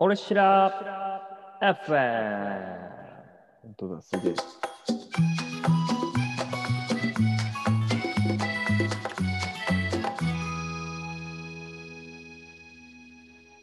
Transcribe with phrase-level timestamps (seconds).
[0.00, 2.88] 俺しら FM。
[3.62, 4.34] 本当だ、すげえ。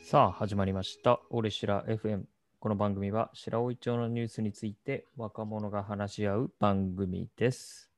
[0.03, 1.21] さあ、始まりました。
[1.29, 2.23] 俺しら FM。
[2.59, 7.89] この番組は白老町のニュースについて若者が話し合う番組です。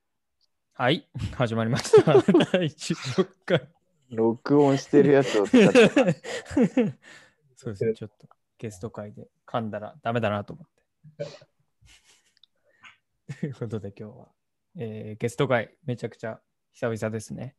[0.73, 2.13] はい、始まりました。
[2.53, 3.67] 第16回。
[4.11, 5.89] 録音してるやつを使って。
[7.57, 10.65] そうですね、ちょっとゲスト会で噛んだらダメだなと思っ
[11.17, 11.25] て。
[13.39, 14.27] ということで今日は、
[14.77, 16.39] えーゲスト会めちゃくちゃ
[16.73, 17.55] 久々ですね。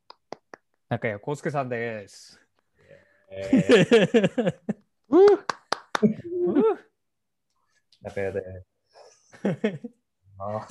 [0.89, 2.41] 中谷康介さんです。
[8.03, 8.43] 中谷で。
[10.39, 10.67] あ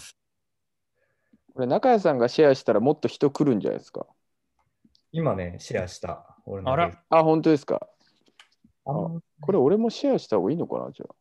[1.53, 4.07] これ、中谷さんがシェアしたらもっと人来るんじゃないですか？
[5.11, 6.37] 今ね、シェアした。
[6.45, 7.87] 俺のあらあ、本当ですか？
[8.87, 11.15] あのこれ、俺もシェアした方がいいのかな、じゃあ。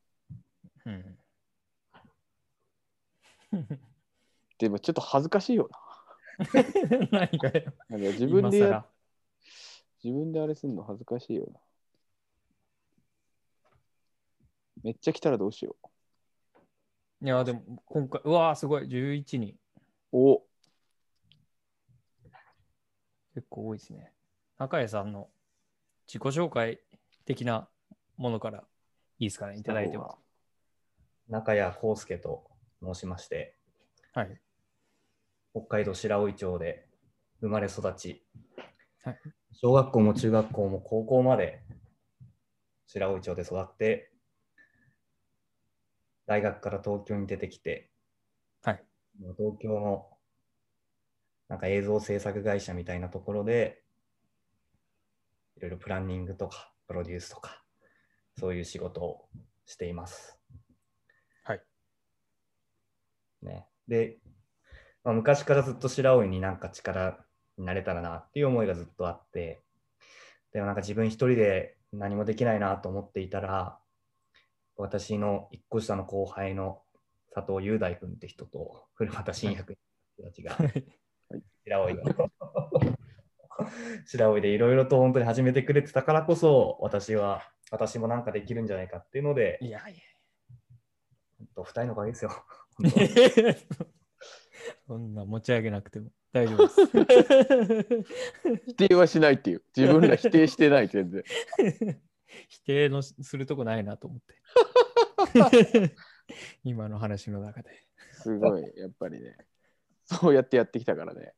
[0.87, 1.17] うん
[4.59, 5.69] でも、ちょっと恥ずかしいよ
[7.11, 7.73] 何がよ。
[7.89, 7.99] な。
[7.99, 8.83] なんか自分で
[10.03, 11.61] 自分であれするの恥ずかしいよな。
[14.83, 15.77] めっちゃ来たらどうしよ
[17.23, 19.59] いや、でも今回、うわーすごい、11人。
[20.12, 20.19] う。
[20.19, 20.47] お
[23.35, 24.12] 結構多いですね。
[24.59, 25.29] 中谷さんの
[26.07, 26.81] 自己紹介
[27.27, 27.69] 的な
[28.17, 28.65] ものから
[29.19, 30.19] いいですかね、いただいても。
[31.29, 32.49] 中谷康介と
[32.83, 33.59] 申しまして、
[34.15, 34.41] はい。
[35.53, 36.87] 北海道白老町で
[37.41, 38.25] 生まれ育ち、
[39.03, 39.21] はい
[39.59, 41.63] 小学校も中学校も高校まで
[42.89, 44.13] 白老町で育って、
[46.27, 47.91] 大学から東京に出てきて、
[48.63, 48.85] はい。
[49.39, 50.07] 東京の
[51.49, 53.83] なんか映像制作会社みたいなところで、
[55.57, 57.62] いろいろプランニングとかプロデュースとか、
[58.39, 59.29] そういう仕事を
[59.65, 60.39] しています。
[61.45, 61.62] はい。
[63.43, 64.19] ね、で、
[65.05, 67.25] まあ、昔からずっと白老になんか力
[67.59, 69.62] になれたらなっていう思いがずっとあって、
[70.53, 73.78] でもなんか自分一人で何もできないなと思っていたら、
[74.77, 76.82] 私の一個下の後輩の
[77.34, 79.77] 佐藤雄大君って人と古畑信也君
[80.22, 80.56] たちが、
[81.65, 82.31] 白老の
[84.06, 89.94] 白老でいろいろと本当に始めてくれてたからこそ私は私もなんかできるんじゃないかっていうのでいやい
[91.39, 92.31] 本当二人のおかげですよ。
[92.81, 92.91] や。
[94.87, 98.06] そんな持ち上げなくても大丈夫です。
[98.67, 99.62] 否定はしないっていう。
[99.77, 101.23] 自分ら否定してない、全然。
[102.49, 105.94] 否定のするとこないなと思って。
[106.65, 107.71] 今の話の中で。
[108.12, 109.37] すごい、やっぱりね。
[110.05, 111.33] そうやってやってきたからね。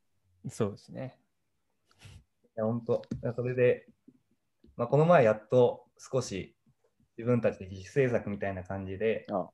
[0.49, 1.19] そうですね。
[2.59, 3.03] いや本当
[3.37, 3.87] それで、
[4.77, 6.57] まあ、この前やっと少し
[7.17, 9.49] 自分たちで自主制作みたいな感じであ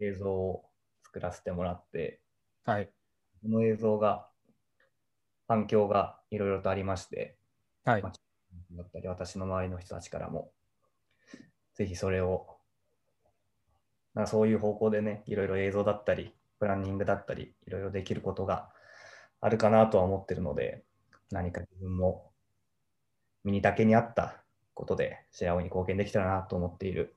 [0.00, 0.64] 映像を
[1.04, 2.20] 作らせてもらって。
[2.64, 2.90] はい。
[3.42, 4.26] この映像が
[5.46, 7.36] 反響がいろいろとありまして。
[7.84, 8.02] はい。
[8.02, 10.50] だったり私の周りの人たちからも。
[11.74, 12.58] ぜひそれを
[14.14, 18.70] なそういう方向でねいろいろ映像だったりプランニングだったりいろいろできることが
[19.40, 20.84] あるかなとは思ってるので
[21.30, 22.29] 何か自分も
[23.44, 24.42] 身にだけに合った
[24.74, 27.14] ことで白尾に貢献できたらなと思っている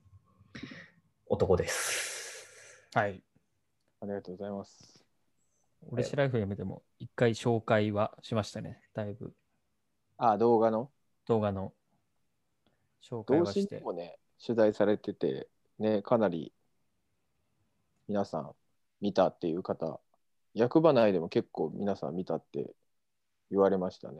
[1.27, 2.47] 男です。
[2.93, 3.23] はい。
[4.01, 5.03] ありがとうございます。
[5.89, 8.81] 俺白ライフやめても一回紹介はしましたね。
[8.93, 9.33] だいぶ
[10.17, 10.89] あ、動画の？
[11.27, 11.73] 動画の
[13.03, 13.79] 紹介同はして。
[13.81, 16.53] もね、取材されてて、ね、かなり
[18.07, 18.51] 皆さん
[19.01, 19.99] 見たっていう方、
[20.53, 22.73] 役場内でも結構皆さん見たって
[23.49, 24.17] 言われましたね。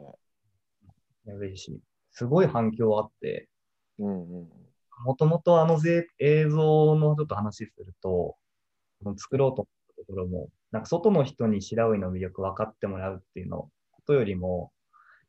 [1.26, 1.80] 嬉しい。
[2.14, 3.48] すごい反響あって。
[5.04, 8.36] もともとあのぜ映像のちょっと話すると、
[9.16, 14.72] 作ろうと思ったところも、なんか外の人に白老の魅力分かってもらうっていうのことよりも、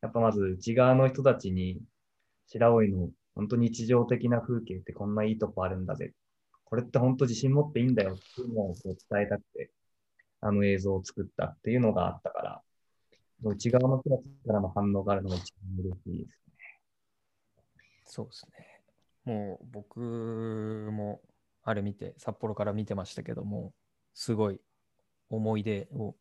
[0.02, 1.80] やっぱまず内側の人たちに
[2.48, 6.14] 白老の本当に日常的な風景ってこんないいとこあるんだぜ。
[6.64, 9.72] これって本当自信持っていいんだよっていうのを伝えたくて、
[10.42, 12.62] あの映像を作ったっていうのがあったから、
[13.44, 16.45] 内側の人たちからの反応があるのが一番嬉しいです。
[18.06, 18.82] そうですね。
[19.26, 20.00] もう僕
[20.92, 21.22] も
[21.64, 23.74] あれ見て、札幌から見てましたけども、
[24.14, 24.62] すごい
[25.30, 26.16] 思い出を、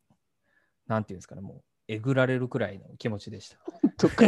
[0.86, 3.58] なんていうんですかね、もうえぐられるくらいの気持ちでした。
[3.98, 4.24] とか、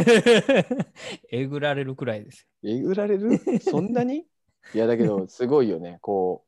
[1.31, 3.37] えぐられるくらいですえぐられる？
[3.59, 4.27] そんなに？
[4.73, 5.97] いや、だけど、すごいよね。
[6.01, 6.45] こ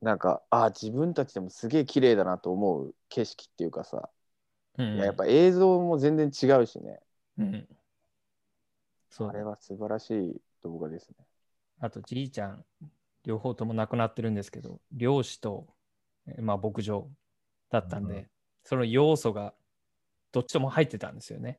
[0.00, 4.10] う、なんか、あ自分たちでもすげえ綺麗だなと思う景色っていうかさ、よ。
[4.78, 7.00] うんいややっぱ映像も全然違うしね。
[7.38, 7.68] うん。
[9.12, 11.26] そうあれは素晴らしい動画ですね。
[11.80, 12.64] あとじいちゃん、
[13.24, 15.66] 両方とも亡くなってるんですけど、漁師と、
[16.26, 17.06] えまあ、牧場
[17.70, 18.26] だったんで、うん
[18.64, 19.54] その要素が
[20.30, 21.58] どっちとも入ってたんですよね。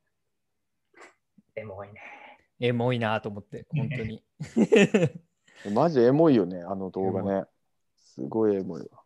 [1.53, 2.00] エモいね。
[2.61, 4.23] エモいなと思って、本当に。
[5.75, 7.45] マジエモいよね、あの動画エね。
[7.97, 9.03] すごいエモいわ。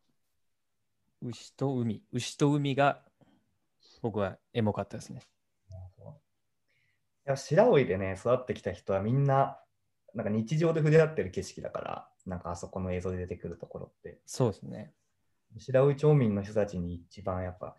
[1.23, 3.03] 牛と海、牛と海が
[4.03, 5.23] 僕はエモかったですね。
[7.27, 9.59] いや白老でね、育ってきた人はみんな、
[10.13, 14.94] なんか日常で触れ合ってる景色だから、なんかあそこの映像で出てくるところって、そうですね。
[15.57, 17.75] 白老町民の人たちに一番やっぱ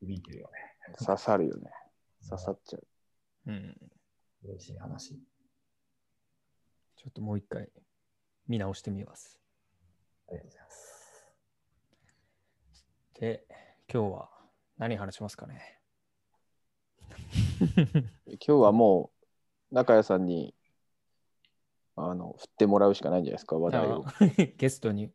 [0.00, 0.94] 響いてるよね。
[0.98, 1.70] 刺さるよね。
[2.28, 2.86] 刺さっちゃう。
[3.46, 3.76] うん。
[4.42, 5.14] 嬉しい話。
[6.96, 7.68] ちょっともう一回
[8.48, 9.38] 見直してみます。
[10.28, 11.32] ありがとうございます。
[13.20, 13.46] で、
[13.92, 14.28] 今日は
[14.76, 15.75] 何話しますかね？
[18.26, 19.10] 今日はも
[19.70, 20.54] う中谷さんに
[21.96, 24.04] あの振ってもらうしかないんじゃないですか、話題を。
[24.06, 24.12] あ
[24.56, 25.06] ゲストに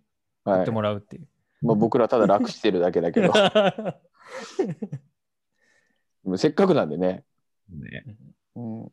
[0.44, 1.28] 振はいってもらうっていう。
[1.62, 3.32] まあ、僕らただ楽してるだけだけど、
[6.38, 7.24] せっかくなんでね。
[7.70, 8.18] ね、
[8.56, 8.92] うん、い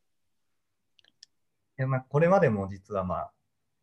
[1.79, 3.33] やまあこれまでも実はまあ、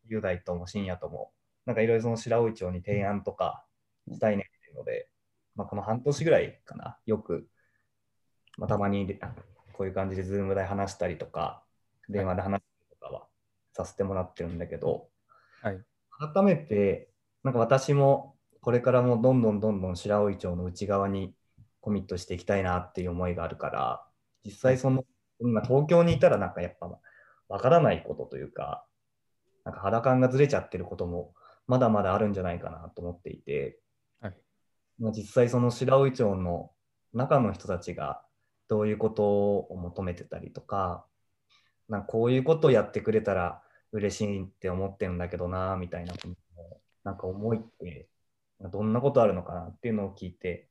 [0.06, 1.32] 雄大とも深夜とも、
[1.64, 3.66] なんかいろいろその白老町に提案とか
[4.08, 5.08] したいねっていうので、
[5.56, 7.48] まあ、この半年ぐらいかな、よく、
[8.56, 9.34] まあ、たまにあ
[9.76, 11.62] こういう感じでズームで話したりとか、
[12.08, 13.26] 電話で話したりとかは
[13.72, 15.08] させてもらってるんだけど、
[15.62, 15.80] はい。
[16.34, 17.10] 改めて、
[17.44, 21.34] なんか私もこれからもどんどんどんどん白老町の内側に
[21.80, 24.04] コミットしていきたいなっていう思いがあるから、
[24.44, 25.04] 実際その、
[25.40, 26.88] 今東京にいたらなんかやっぱ
[27.48, 28.86] わからないことというか、
[29.64, 31.34] なんか肌感がずれちゃってることも
[31.66, 33.78] まだまだあるんじゃないかなと思っていて、
[34.20, 34.36] はい。
[34.98, 36.70] まあ、実際その白老町の
[37.12, 38.22] 中の人たちが
[38.68, 41.06] どういうことを求めてたりとか、
[41.88, 46.14] なんかこういうことをやってくれたら嬉しいって思ってるんだけどなみたいな
[47.04, 48.08] なんか思いって
[48.60, 50.68] どんなことあるのかなっていうのを聞いて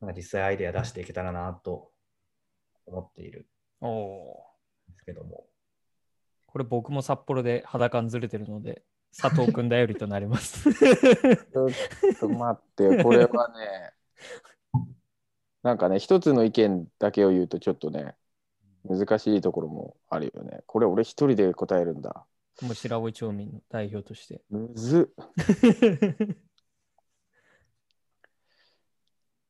[0.00, 1.90] なんか実際アイデア出していけたらなと
[2.86, 3.48] 思っている
[3.80, 4.46] おお
[4.88, 5.50] んですけどもー。
[6.46, 8.82] これ僕も札幌で肌感ずれてるので、
[9.16, 10.72] 佐藤君頼りとなります。
[10.72, 11.70] ちょっ
[12.18, 13.92] と待って、これはね、
[15.62, 18.14] なんかね、一つの意見だけを言うとちょっとね、
[18.84, 20.62] 難しいところもあるよね。
[20.66, 22.26] これ俺一人で答えるんだ。
[22.62, 24.42] もう白老町民の代表として。
[24.50, 25.24] むずっ。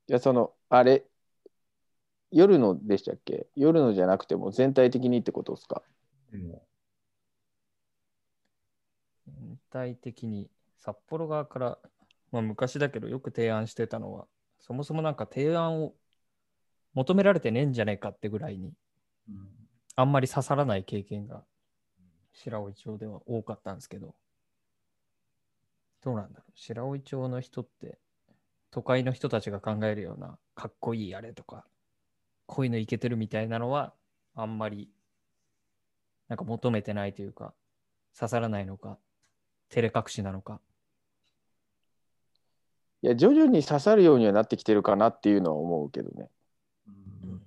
[0.08, 1.04] いや、その、あれ、
[2.32, 3.46] 夜のでしたっけ？
[3.56, 5.82] 夜のじゃなくても全体的にってことですか？
[6.32, 6.60] うん
[9.26, 11.78] 全体的に札幌側から、
[12.32, 14.26] まあ、昔だけどよく提案してたのは、
[14.70, 15.94] そもそもなんか提案を
[16.94, 18.72] 求められてねえんじゃねえかってぐらいに、
[19.28, 19.48] うん
[19.96, 21.42] あんまり刺さらない経験が
[22.32, 24.14] 白老町では多かったんですけど、
[26.02, 26.52] どうなんだろう。
[26.54, 27.98] 白老町の人って、
[28.70, 31.66] 都会の人たちが考えるようなかっこいいあれとか、
[32.46, 33.92] こういうのいけてるみたいなのは、
[34.36, 34.88] あんまり
[36.28, 37.52] なんか求めてないというか、
[38.16, 38.96] 刺さらないのか、
[39.68, 40.60] 照れ隠しなのか。
[43.02, 46.30] いや、徐々に刺さるようにはなってきてるかなっていうのは思うけどね。
[46.86, 47.40] うん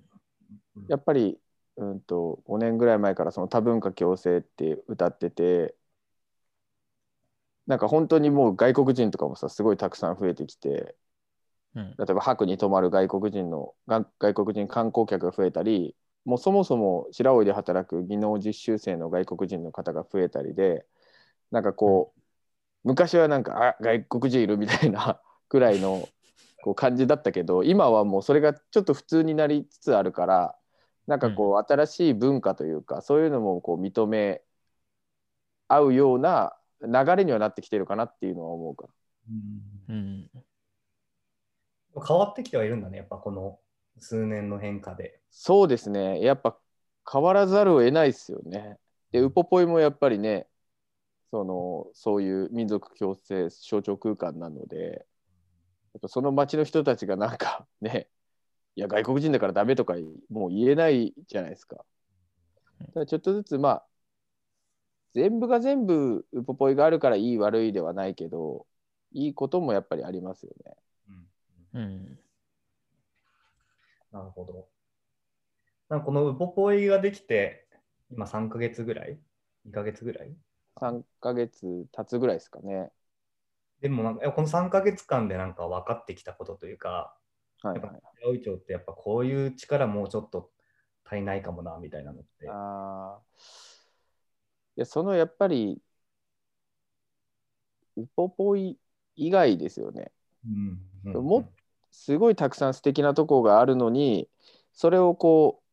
[0.88, 1.38] やっぱり、
[1.76, 5.74] うんと、5年ぐらい前からその多文化共生って歌ってて、
[7.66, 10.96] なんか本当にもう外国人とかもさ、すごいたくさん増えてきて、
[11.74, 11.94] うん。
[11.98, 15.94] 例えば白に泊まる外国人のが外国人観光客が増えたり
[16.24, 20.84] もうそもそも白老で働く技能実習生の外国人の方が増えたりで
[21.50, 22.20] なんかこう
[22.84, 25.20] 昔はなんかあ外国人いるみたいな
[25.54, 26.08] くらいの
[26.64, 30.56] こう感じだったけど今はもうそれがちょっと普通になりつつあるから
[31.06, 34.42] なんかこう新しい文化というかそういうのもこう認め
[35.68, 38.92] 合うような流れにはなってきてるかなっていうのは思うから。
[39.88, 40.30] うんうん。
[42.04, 43.60] 変わってきてはいるんだね、やっぱこの
[44.00, 45.20] 数年の変化で。
[45.30, 46.20] そうですね。
[46.20, 46.58] やっぱ
[47.10, 48.78] 変わらざるを得ないですよね。
[49.12, 50.48] で、ウポポイもやっぱりね、
[51.30, 55.04] そのそういう民族共生象徴空間なので、
[55.94, 58.08] やっぱその町の人たちがなんかね、
[58.76, 59.94] いや、外国人だからダメとか
[60.28, 61.76] もう言えないじゃないですか。
[61.76, 63.86] だからちょっとずつ、まあ、
[65.14, 68.66] 全部が全部ウポポイがあるからいい悪いではないけど、
[69.12, 70.74] いいこともやっぱりありますよね。
[71.74, 72.18] うん。
[74.10, 74.68] なるほど。
[75.88, 77.68] なんかこのウポポイができて、
[78.10, 79.18] 今3ヶ月ぐらい
[79.64, 80.34] ?2 ヶ月ぐらい
[80.80, 82.90] ？3ヶ月経つぐらいですかね。
[83.84, 87.14] でもなんか、この3ヶ月間でなんか分かってきたことというか、
[87.60, 88.00] はいはい。
[88.22, 90.48] 八百長ってやっぱこういう力もうちょっと
[91.04, 92.48] 足りないかもな、みたいなのって。
[92.48, 93.40] あー
[94.76, 95.82] いやそのやっぱり
[97.96, 98.78] ウポポイ
[99.16, 100.10] 以外ですよね。
[100.46, 101.52] うんうんも
[101.90, 104.30] すごいたくさん素敵なとこがあるのに
[104.72, 105.64] それをこう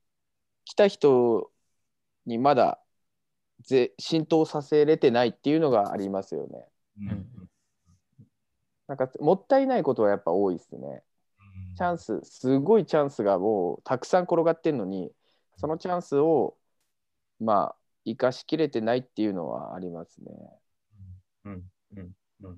[0.65, 1.49] 来た人
[2.25, 2.81] にまだ
[3.61, 6.67] ぜ浸透させれてないっていうのがありますよね。
[6.99, 7.40] うんうん
[8.91, 11.01] なんかもったいないことはやっぱ多いですね。
[11.77, 15.13] チャンスすごいチャンスがもうたくさん転がってんのに
[15.55, 16.57] そのチャンスを
[17.39, 20.33] まあ生かしきれてないっていうのはありますね。
[21.45, 21.63] うん
[21.95, 22.11] うん
[22.43, 22.57] うん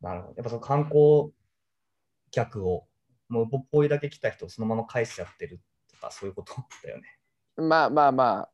[0.00, 0.34] なるほど。
[0.38, 1.32] やっぱその観光
[2.30, 2.86] 客を、
[3.28, 5.60] もうぼっぽいだけ来た人をそのまま返しちゃってる
[5.92, 7.18] とか、そういうことだよね。
[7.58, 8.50] まあまあまあ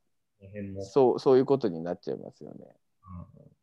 [0.81, 2.57] そうそういうことになっちゃいますよね。
[2.59, 3.56] だから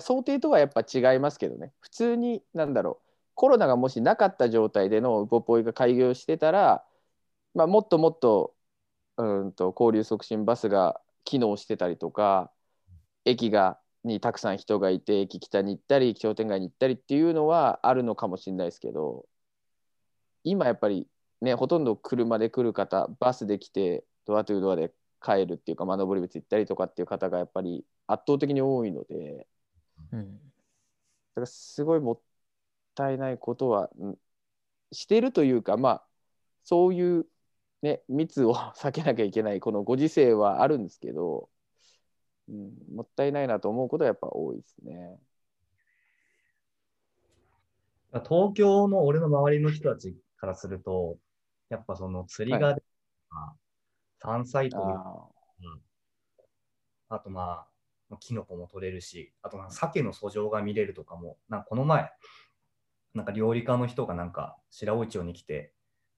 [0.00, 6.84] 想定とはやっぱ違いますけどね普通になんだろうコロナがもしなかった状態でのウポポイが開業してたら、
[7.54, 8.54] まあ、もっともっと
[9.18, 12.50] うんと交流促進バスが機能してたりとか
[13.24, 19.26] 駅がにたくさん人がいて駅北に行ったり商店街に行ったりっていうのはあるのかもしれないですけど
[20.44, 21.08] 今やっぱり
[21.40, 29.46] ねほとんど車で来る方バスで来てドアトゥードアで帰るっていうか、まあ、登別行ったりとかっていう方がやっぱり圧倒的に多いので。
[30.12, 30.38] うん。
[30.38, 30.40] だ
[31.36, 32.20] からすごいもっ
[32.94, 34.16] たいないことはん
[34.92, 36.06] してるというかまあ
[36.64, 37.26] そういう
[37.82, 41.50] ね密を 避けなきゃいけないこのご時世はあるんですけど、
[42.48, 45.18] うん、もったいないなと思うことはやっぱ多いですね。
[48.24, 51.18] 東京の俺の周りの人たちからすると、
[51.68, 52.86] やっぱその釣りがでと
[53.28, 53.56] か、
[54.18, 55.28] 山菜採りあ
[57.08, 57.68] あとまあ、
[58.20, 62.10] キノコも取れるし、あとなんか鮭の遡上が見れるとかも、なんかこの前、
[63.14, 65.72] なんか料理家の人がなんか白老町に来て、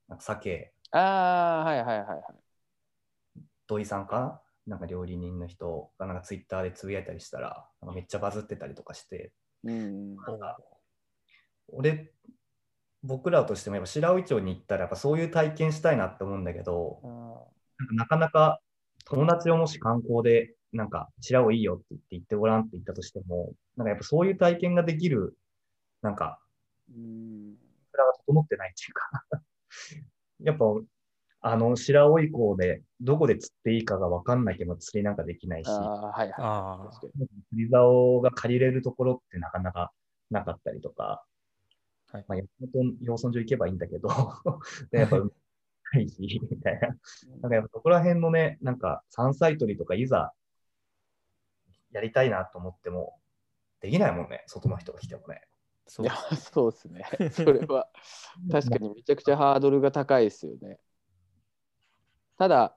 [0.09, 2.23] なんか鮭、ーあーはいはいはいはい。
[3.67, 9.33] 土井さんかななんか料理人の人がなんかツイッターでつぶやいたりしたら、なんかめっちゃバズってたりとかして、
[9.65, 10.59] うんなんか
[11.69, 12.13] 俺、
[13.03, 17.07] 僕らとしてもやっぱ白老町に行ったらやっぱそういう体験したいなって思うんだけど、あ
[17.79, 18.61] なんかなかなか
[19.05, 25.37] 友達をもし観光でなんか白老いいよって言って行ってごらんって言ったとしても、なんかやっぱそういう体験ができる、
[26.03, 27.57] なんか、ーうん。
[27.91, 29.43] それが整ってないっていうか。
[30.41, 30.65] やっぱ、
[31.41, 36.95] あの、白老港でどこで釣っていいかがわかんないけど釣りなんかできないし、あーはいはい。
[36.97, 39.93] 釣り竿が借りれるところってなかなか
[40.31, 41.25] なかったりとか、
[42.11, 42.25] はい。
[42.29, 44.09] まあ、山本養豚場行けばいいんだけど、
[44.91, 45.19] でやっぱ、
[45.93, 46.89] ないし、みたいな。
[47.41, 50.33] なんかやっぱそこら辺のね、なんか山菜採りとかいざ
[51.93, 53.19] やりたいなと思っても、
[53.81, 55.43] できないもんね、外の人が来てもね。
[55.87, 57.05] そいうや そうですね。
[57.33, 57.89] それは
[58.51, 60.79] 確かにめちゃくちゃハードルが高いですよね。
[62.37, 62.77] ただ、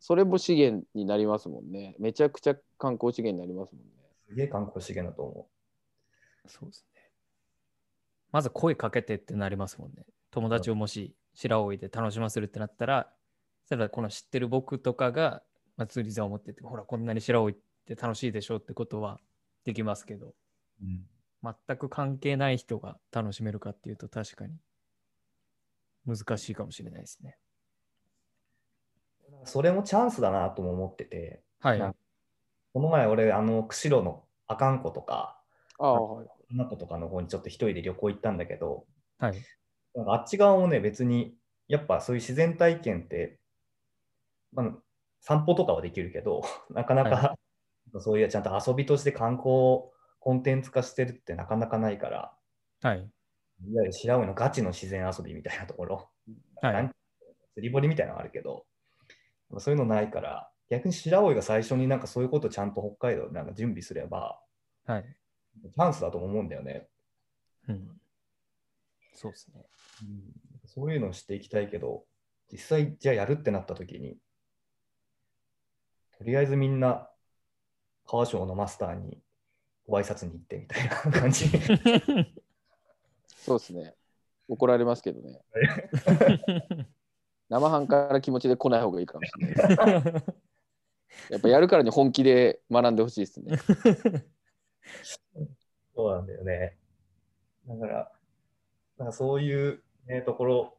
[0.00, 1.94] それも資源になりますもんね。
[1.98, 3.92] めちゃくちゃ観光資源になりますもんね。
[4.28, 5.48] すげえ観光資源だと思
[6.46, 7.10] そうですね。
[8.32, 10.04] まず声かけてってなりますもんね。
[10.30, 13.14] 友達をもし白老で楽しませるってなったら、
[13.68, 15.42] たらこの知ってる僕とかが、
[15.76, 19.20] まり竿を持ってって、ほら、こんなに白老って楽しいでしょってことは
[19.64, 20.34] できますけど、う。
[20.82, 21.06] うん
[21.42, 24.54] 全く関係ない人が楽しめるかっていうと確かに
[26.06, 27.36] 難しいかもしれないですね。
[29.44, 31.78] それもチャンスだなとも思ってて、はい。
[32.72, 35.40] この前俺、あの、釧路の阿寒湖とか、
[35.78, 35.96] あ。
[36.50, 38.84] 花湖とかの方にちょっと一人で旅行行ったんだけど、
[39.18, 39.34] はい。
[39.94, 41.34] なんかあっち側もね、別に、
[41.68, 43.38] やっぱそういう自然体験って、
[44.52, 44.72] まあ、
[45.20, 47.36] 散歩とかはできるけど、 なかなか、
[48.00, 52.32] そういうちゃんと遊びとして観光コンテンツ化してるってなかなかないから、
[52.82, 52.98] はい。
[52.98, 56.08] いわゆる白老のガチの自然遊びみたいなところ、
[56.60, 56.90] はい
[57.54, 58.64] 釣り堀みたいなのがあるけど、
[59.58, 64.40] そういうのないから、逆に白老が最初になんかそういうことをちゃんと北海道でなんか準備すれば、
[64.86, 65.04] はい。
[65.62, 66.88] チャンスだと思うんだよね。
[67.68, 68.00] うん。
[69.14, 69.66] そうですね。
[70.64, 72.04] そういうのをしていきたいけど、
[72.50, 74.16] 実際じゃあやるってなった時に、
[76.16, 77.10] とりあえずみんな
[78.12, 79.16] 川省のマスターに
[79.88, 81.48] ご挨拶に行ってみたいな感じ。
[83.38, 83.94] そうですね。
[84.48, 85.40] 怒られますけどね。
[87.48, 90.32] 生半可な気持ちで来ない方がいいかもしれないです。
[91.32, 93.56] やっぱやるからに本気で学んでほしいですね。
[95.96, 96.76] そうなんだよね。
[97.66, 98.12] だから、
[98.98, 100.76] なんかそういう、ね、ところ、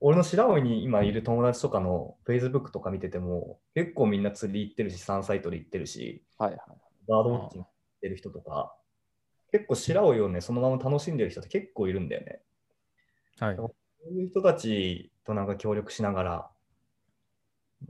[0.00, 6.60] 俺の白老に今いる友達とかの Facebook とか見てても、結構みんな釣り行ってるし、山菜採り行ってるし、はいはい。
[7.08, 8.76] バードウォッチングしてる人とか、
[9.52, 12.40] 結構白老をね、そのまま楽しんでる人って結構いるんだよね。
[13.38, 13.56] はい。
[13.56, 13.74] そ
[14.10, 16.50] ういう人たちとなんか協力しながら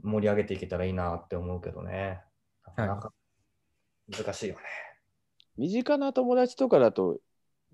[0.01, 2.21] 盛り上げていけたらいいなって思うけどね。
[2.65, 3.13] なかなか
[4.09, 4.61] 難しいよね。
[5.57, 7.19] 身近な友達とかだと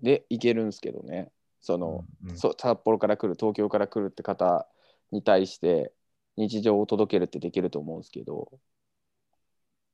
[0.02, 1.30] で行けるんですけどね
[1.64, 2.36] その、うんうん。
[2.36, 4.68] そ札幌から来る東京から来るって方
[5.10, 5.92] に対して
[6.36, 8.50] 日常を届けるってできると思うんですけど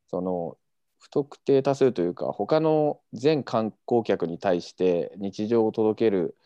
[0.09, 0.57] その
[0.99, 6.37] 不特定多数というか他の全観光客に対して日常を届ける、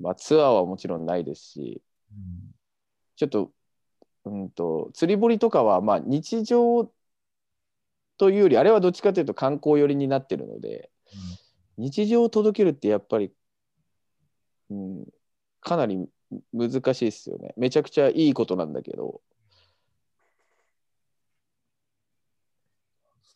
[0.00, 1.82] まあ、ツアーはもちろんないですし
[3.16, 3.50] ちょっと,、
[4.24, 6.90] うん、と釣り堀とかはまあ日常
[8.16, 10.90] というよりあれはどっちかというと観光寄りになってるので
[11.76, 13.32] 日常を届けるってやっぱり、
[14.70, 15.06] うん、
[15.60, 16.08] かなり
[16.52, 17.54] 難しいですよね。
[17.56, 19.20] めちゃくちゃいいことなんだけど。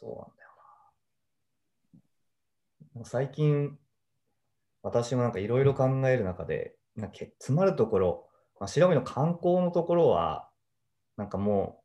[0.00, 0.50] そうなんだよ
[2.94, 3.04] な。
[3.04, 3.78] 最近、
[4.82, 8.28] 私もなんかいろいろ考える中で、なんか詰まるところ、
[8.60, 10.48] まあ、白身の観光のところは、
[11.16, 11.82] なんかも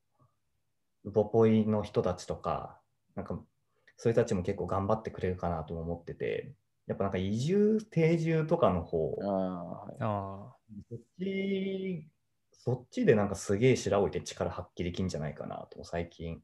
[1.04, 2.80] う、ウポポイの人たちとか、
[3.16, 3.40] なんか
[3.98, 6.54] そういう人たちも結構頑張ってくれるかなとも思ってて、
[6.88, 9.25] やっぱなんか移住、定住とかの方、
[10.02, 10.56] あ
[10.90, 12.08] そっち、
[12.52, 16.42] そっちでなんかすげえ白老で力発揮できんじゃないかなと、最近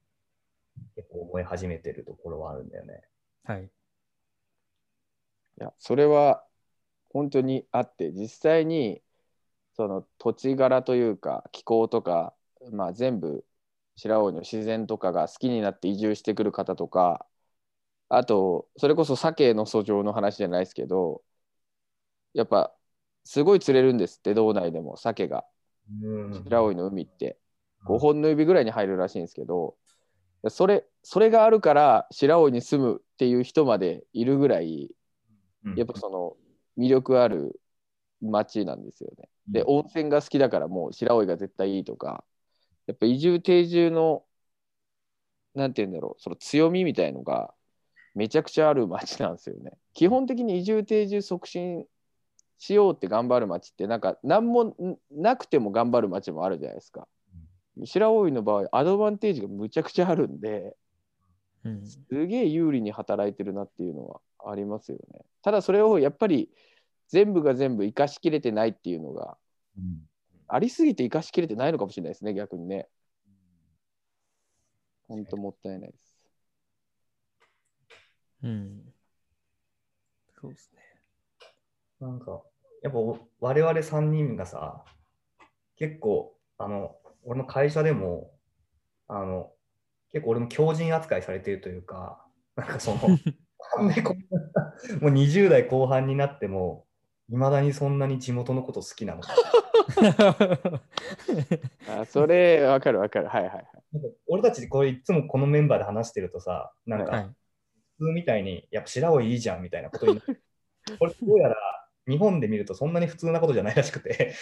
[0.95, 3.01] 結構思い始めてるところはあるんだよね。
[3.45, 3.71] あ、はい。
[5.59, 6.43] いやそれは
[7.09, 9.01] 本当にあって実際に
[9.75, 12.35] その土地柄というか気候とか、
[12.71, 13.45] まあ、全部
[13.95, 17.27] 白老の自然とかが好きになって移住してくる方とか
[18.09, 21.21] あとそれこそ鮭の訴状の話じゃないですけど
[22.33, 22.73] やっぱ
[23.23, 25.45] すごい釣れるんですって道内でも鮭が。
[26.01, 26.33] うん。
[26.43, 27.37] 白老の海って。
[27.85, 29.75] 5本の指ぐらいに入るらしいんですけど
[30.49, 34.89] それそれがあるから白老に住むっていう人までいるぐらい
[35.65, 35.75] うん。
[35.75, 36.37] やっぱその
[36.77, 37.59] 魅力ある
[38.21, 39.29] 街なんですよね。
[39.47, 42.23] で、温泉が好きだからもう白老が絶対いいとか、
[42.87, 44.25] やっぱ移住定住の、
[45.53, 47.53] なんて言うんだろう、その強みみたいのが
[48.19, 49.71] めちゃくちゃある街なんですよね。
[49.93, 51.85] 基本的に移住定住促進
[52.57, 54.75] しようって頑張る街って、なんか何もん
[55.09, 57.07] なくても頑張る街もあるじゃないですか。
[57.85, 60.75] 白老の場合、アドバンテージがむちゃくちゃあるんで、
[61.63, 61.85] うん。
[61.85, 65.21] すげえ有利に働いてるなっていうのはありますよね。
[65.41, 66.49] ただそれをやっぱり
[67.07, 69.37] 全部が全部生かしきれてないっていうのが
[69.77, 70.05] うん
[70.49, 72.89] ありすぎて生かしきれてないのかもしれないですね、逆にね。
[75.07, 76.08] 本当もったいないです。
[78.43, 78.93] うん。
[80.41, 80.79] そうですね。
[81.99, 82.41] なんか、
[82.81, 84.83] やっぱお我々3人がさ、
[85.75, 88.31] 結構、あの、俺の会社でも、
[89.07, 89.51] あの、
[90.11, 92.25] 結構俺も強靭扱いされてるというか、
[92.55, 92.99] なんかその、
[93.77, 96.85] なんでこんなもう20代後半になっても、
[97.29, 99.29] いまだにそんなに地元のこと好きなのか。
[102.01, 103.27] あそれ、わかるわかる。
[103.27, 103.65] はいはいはい。
[103.93, 107.35] なんか俺たちこれいつもこのメンバーで話してるとさ、なんか、はい。
[107.99, 110.43] 普通みたいに、やっぱ白老いいじゃんみたいなことになる。
[110.97, 111.55] これどうやら
[112.07, 114.33] 日本で見るとそんなに普通なことじゃないらしくて、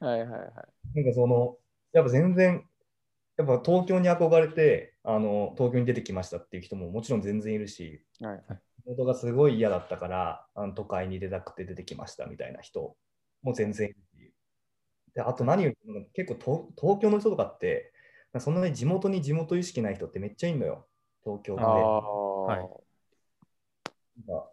[0.00, 0.94] はいはいはい。
[0.94, 1.56] なんかその、
[1.92, 2.68] やっぱ全然、
[3.38, 8.44] やっぱ東京に憧れて、あの、東京に出てきましたっていう人ももちろん全然いるし、はい
[8.86, 12.96] 地元がすごい嫌だったから、あの都会に出たくて出てきましたみたいな人
[13.42, 14.32] も全然いるし。
[15.14, 17.92] で、あと何よりも結構東東京の人とかって、
[18.38, 20.86] そんなに地元に地元意識ない人ってめっちゃいいのよ、
[21.26, 21.62] 東京で。
[21.62, 22.60] はい
[24.26, 24.48] なんか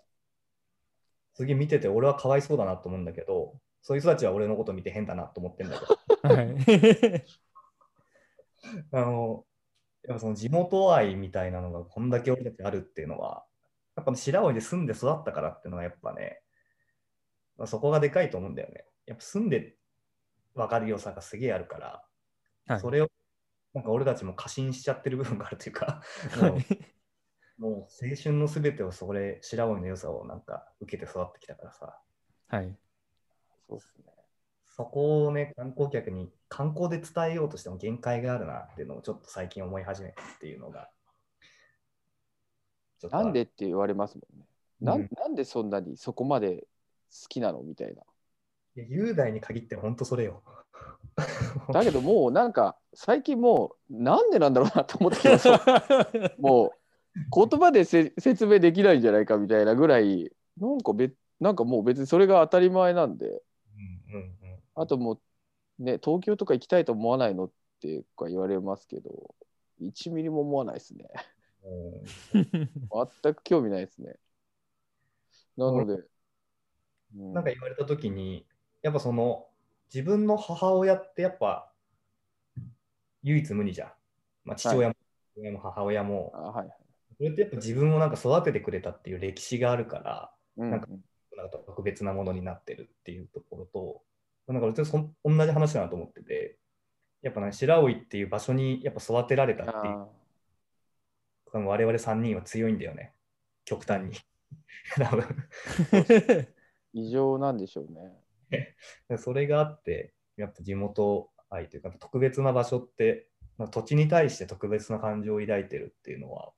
[1.36, 5.98] すげえ見てて俺はかわいそうだなと思うんだけど、そういう人たちは俺のこと見て変だなと思ってんだけど、
[6.36, 6.54] はい。
[8.92, 9.46] あの、
[10.04, 13.46] やっぱその地元愛みたいなのがこんだけ俺たちあるっていうのは、
[13.96, 16.42] やっぱ白老で住んで育ったからっていうのはやっぱね、
[17.58, 18.86] まあそこがでかいと思うんだよね。
[19.06, 19.76] やっぱ住んで
[20.54, 22.06] 分かる良さがすげえあるから、
[22.68, 23.10] はいそれを
[23.74, 26.02] なんか俺たちも過信しちゃってる部分があるというか、
[26.40, 26.60] もう
[27.58, 32.00] もう青春のすべてをそれ、白老の良さをなんか受けて育ってきたからさ、
[32.48, 32.76] はい。
[33.68, 34.04] そうですね。
[34.66, 40.90] そこをね、観光客に観光で伝えようとしても限界があるなっていうのをちょっと最近思い始めたっていうのが。
[43.12, 44.46] なんでって言われますもんね。
[44.82, 46.68] なんうんなんでそんなにそこまで
[47.12, 48.02] 好きなのみたいな。
[48.76, 50.42] いや雄大に限って本当それよ。
[51.72, 56.10] だけどもうなんか最近もうなんでなんだろうなと思ってきました。
[56.40, 56.74] も
[57.16, 63.28] う言葉でせ説明できないんじゃないかみたいなぐらいなんか別なんかもう別にそれが当たり前なんで。
[63.28, 64.34] うんうんうん
[64.76, 65.20] あとも
[65.80, 69.36] うね東京とか行きたいと思わないのってか言われますけど
[69.80, 71.06] 1ミリも思わないですね。
[71.64, 72.50] うん。
[73.22, 74.16] 全く興味ないですね。
[75.58, 78.44] なので、うんなんか言われたときに、
[78.82, 79.48] やっぱその
[79.94, 81.72] 自分の母親ってやっぱ
[83.22, 83.92] 唯一無二じゃん。
[84.44, 84.96] まあ、父親も,、
[85.60, 86.32] 母親も。
[86.34, 86.70] あはい
[87.18, 90.88] それってやっぱ自分をなんか育ててくれたっていう歴史があるから、うんなんか
[91.66, 94.02] 特別なものになってるっていうところと、
[94.48, 96.58] なんか別にそん同じ話だなと思ってて、
[97.22, 103.14] やっぱね、白老っていう場所にやっぱ育てられたっていう、我々3人は強いんだよね、
[103.66, 104.12] 極端に。
[106.94, 108.23] 異常なんでしょうね。
[109.18, 116.52] それがあって、やっぱ地元愛というか、特別な場所って、まあ土地に対して特別な感情を抱いてるっていうのは、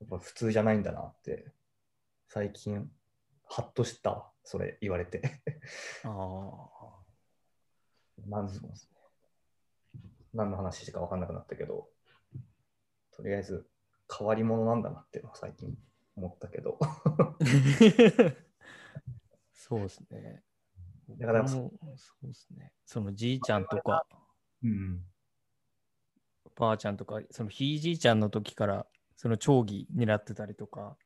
[0.00, 1.52] やっぱ普通じゃないんだなって、
[2.28, 2.90] 最近、
[3.44, 5.42] ハッとしたわ、それ言われて。
[6.04, 6.08] あ
[8.26, 8.48] なん
[10.32, 11.88] 何の話か分かんなくなったけど、
[13.10, 13.68] とりあえず
[14.10, 15.76] 変わり者なんだなっていうのは最近
[16.16, 16.78] 思ったけど。
[19.66, 19.68] あ。
[19.68, 20.42] そうですね。
[21.18, 21.72] だからそ
[22.22, 22.72] うですね。
[22.86, 24.06] そのじいちゃんとか、
[24.62, 25.00] うん。
[26.56, 30.96] ばあちゃんとか、そのひいじいちゃんの時から、その長義狙ってたりとか、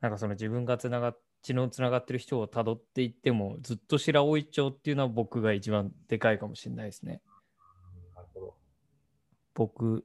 [0.00, 7.22] なんかその自分がつながっ血のつながってる人をたどっていっても、ずっと白老町っていうのは僕が一番でかいかもしれないですね。
[8.16, 8.54] なるほど。
[9.54, 10.04] 僕、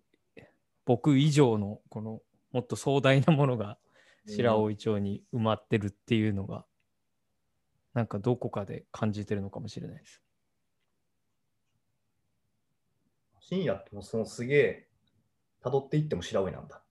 [0.86, 3.80] 僕以上のこのもっと壮大なものが
[4.28, 6.64] 白老町に埋まってるっていうのが、
[7.94, 10.22] なんかどこかで感じてるのかもしれないです。
[13.40, 14.88] 深夜ってもうそのすげえ、
[15.64, 16.82] 辿っていっても白老なんだ。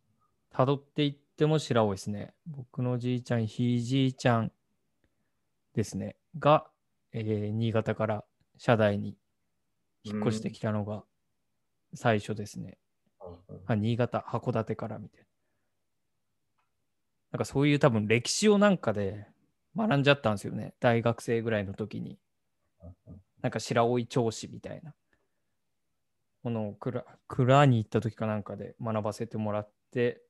[0.50, 2.34] たどっていっても白老ですね。
[2.46, 4.52] 僕のじいちゃん、ひいじいちゃん
[5.74, 6.16] ですね。
[6.38, 6.66] が、
[7.12, 8.24] えー新潟から
[8.58, 9.16] 社台に
[10.04, 11.04] 引っ越してきたのが
[11.94, 12.76] 最初ですね。
[13.66, 15.26] あ、新潟、函館からみたいな。
[17.32, 19.26] なんかそういう多分歴史をなんかで
[19.76, 20.74] 学んじゃったんですよね。
[20.80, 22.18] 大学生ぐらいの時に。
[23.42, 24.94] なんか白老町史みたいな
[26.42, 30.20] ものを蔵蔵に行った時かなんかで学ばせてもらって、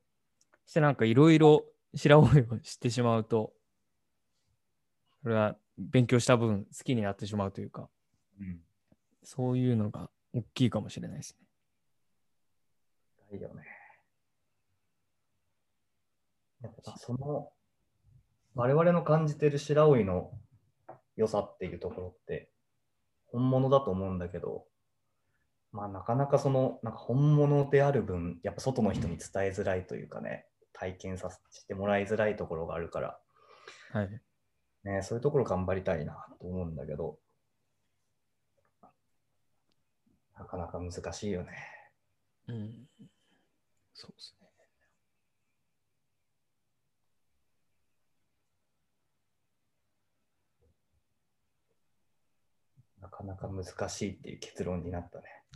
[0.67, 2.29] そしてなんかいろいろ白老を
[2.61, 3.53] 知ってしまうと、
[5.23, 7.89] それは勉強した分好きになってしまうというか、
[8.39, 8.61] うん。
[9.23, 11.37] そういうのが大きいかもしれないです
[13.31, 13.37] ね。
[13.37, 13.65] いいよね。
[16.63, 17.53] やっぱその、
[18.55, 20.31] 我々の感じてる白老の
[21.17, 22.51] 良さっていうところって、
[23.27, 24.65] 本物だと思うんだけど、
[25.73, 33.21] まあなかなかその、なんか本物である分、やっぱ外の人に伝えづらいというかね、体験させてもらいづらいところがあるから、
[33.93, 34.21] はい。
[34.85, 37.19] ね、そういうところ頑張りたいなと思うんだけど、
[40.39, 41.51] なかなか難しいよね。
[42.49, 42.89] うん。
[43.95, 44.40] そうですね。
[53.25, 55.25] なかなか難しいっていう結論になったね。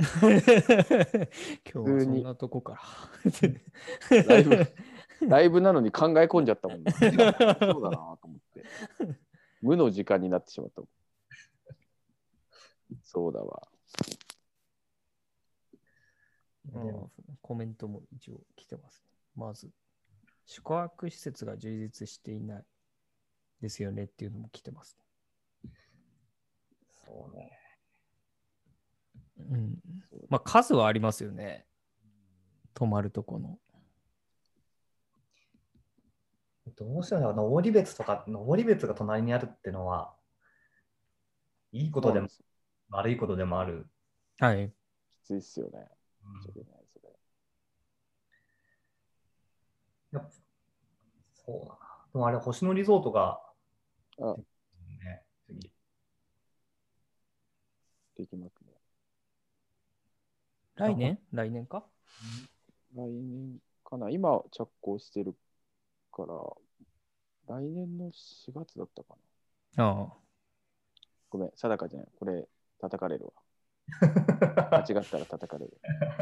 [1.72, 2.80] 今日はそんなとこか
[4.10, 4.22] ら。
[4.24, 4.66] だいぶ
[5.22, 6.92] ライブなのに考え込んじゃったもんね。
[7.00, 8.64] そうだなと思って。
[9.62, 10.90] 無の時間になってしまったもん。
[13.02, 13.68] そうだわ。
[16.74, 17.10] うん
[17.42, 19.10] コメントも一応来てますね。
[19.36, 19.70] まず、
[20.46, 22.64] 宿泊施設が充実していない
[23.60, 24.96] ですよねっていうのも来てます
[27.06, 27.50] そうね。
[29.36, 29.46] ね。
[29.50, 29.78] うん。
[30.28, 31.66] まあ数はありますよね。
[32.74, 33.58] 泊まるとこの。
[36.76, 40.14] どうしても登別とか、登別が隣にあるってのは、
[41.72, 42.28] いいことでも
[42.90, 43.86] 悪いことでもある。
[44.38, 44.72] はい。
[45.12, 45.88] きついっすよね。
[46.42, 47.10] 申し訳ないそれ
[50.12, 50.30] やっぱ
[51.34, 51.78] そうだな。
[52.12, 53.40] でもあれ、星野リゾートが、
[54.18, 55.70] あね、次。
[58.16, 58.72] できますね。
[60.76, 61.18] 来年？
[61.32, 61.84] 来年か？
[62.94, 65.34] 来年かな今着工してる
[66.12, 66.34] から、
[67.48, 69.14] 来年の4月だったか
[69.76, 70.12] なああ。
[71.30, 72.08] ごめん、定かじゃない。
[72.18, 72.48] これ、
[72.80, 73.32] 叩かれるわ。
[74.86, 75.80] 間違ったら叩かれる。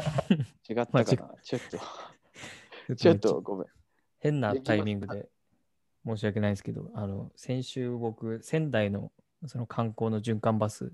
[0.67, 1.05] 違ったかな
[1.41, 1.61] ちょっ
[2.87, 3.67] と、ちょっとごめん。
[4.19, 5.29] 変なタイミングで
[6.05, 9.11] 申し訳ないんですけど、あの、先週僕、仙台の
[9.45, 10.93] その観光の循環バス、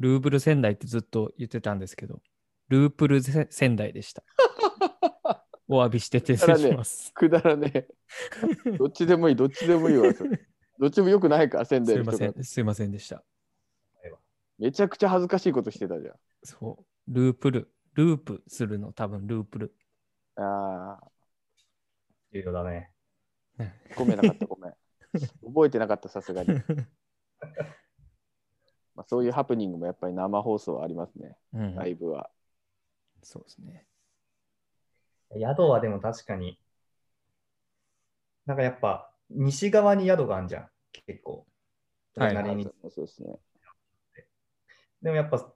[0.00, 2.20] ルーブル仙台ってずっと言ってたんですけど、
[2.68, 4.24] ループルせ仙台でした。
[5.68, 7.12] お詫びして訂正します。
[7.14, 7.88] くだらねえ。
[8.76, 10.12] どっちでもいい、どっちでもいいわ。
[10.78, 12.24] どっちもよくないか、仙す台の人が。
[12.24, 13.22] いません、すいませんでした。
[14.58, 16.14] めちゃくちゃ恥ずかしいことしてたじゃん。
[16.42, 19.74] そう、ループル、ループするの多分ループル。
[20.36, 21.10] ああ、
[22.32, 22.90] 重要だね。
[23.96, 24.74] ごめんなかった、ごめん。
[25.44, 26.48] 覚えてなかった、さすがに。
[29.00, 32.28] まあ、そういうハプニングもやっぱり生放送はありますね、うん、ライブは。
[33.22, 33.86] そうですね。
[35.34, 36.60] 宿はでも確かに、
[38.44, 40.68] なんかやっぱ西側に宿があるじゃん、
[41.06, 41.46] 結構。
[42.12, 42.64] それなりに。
[42.90, 43.38] そうですね。
[45.00, 45.50] でもやっぱ、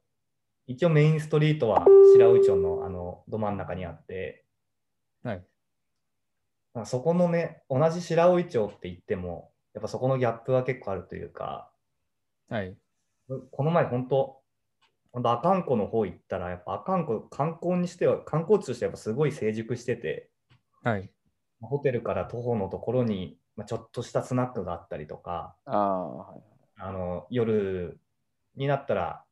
[0.66, 1.84] 一応メインストリートは
[2.16, 4.46] 白老町のあのど真ん中にあって、
[5.22, 5.44] はい。
[6.72, 11.70] まあそこのね、同じ白老町って言っても、やっぱそこのギャップは結構あるというか、
[12.48, 12.76] はい。
[13.28, 14.40] この前本当、
[15.12, 20.30] 本当阿寒湖の方行ったら、やっぱ阿寒湖観光にしては、観光地としてやっぱすごい成熟してて、
[20.82, 21.10] はい。
[21.60, 26.42] ホテルから徒歩のところに、まあ、ちょっとしたスナックがあったりとか、ああ、はい。
[26.76, 27.98] あの夜
[28.56, 29.24] になったら、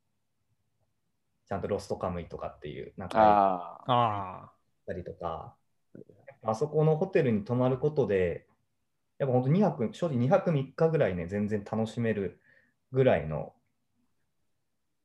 [1.49, 4.47] ちゃんとロストカムイとかっていう、なんかあああ、ああ。
[4.47, 4.53] っ
[4.87, 5.55] たりとか、
[6.45, 8.47] あそこのホテルに泊まることで、
[9.19, 12.41] やっぱ本当2泊、正直2泊3日ぐらいね、全然楽しめる
[12.91, 13.55] ぐらいの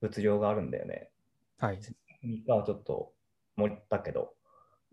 [0.02, 1.10] 物量があるんだよね。
[1.58, 1.80] はい。
[1.80, 3.14] 3日はちょっと
[3.56, 4.34] 盛ったけど、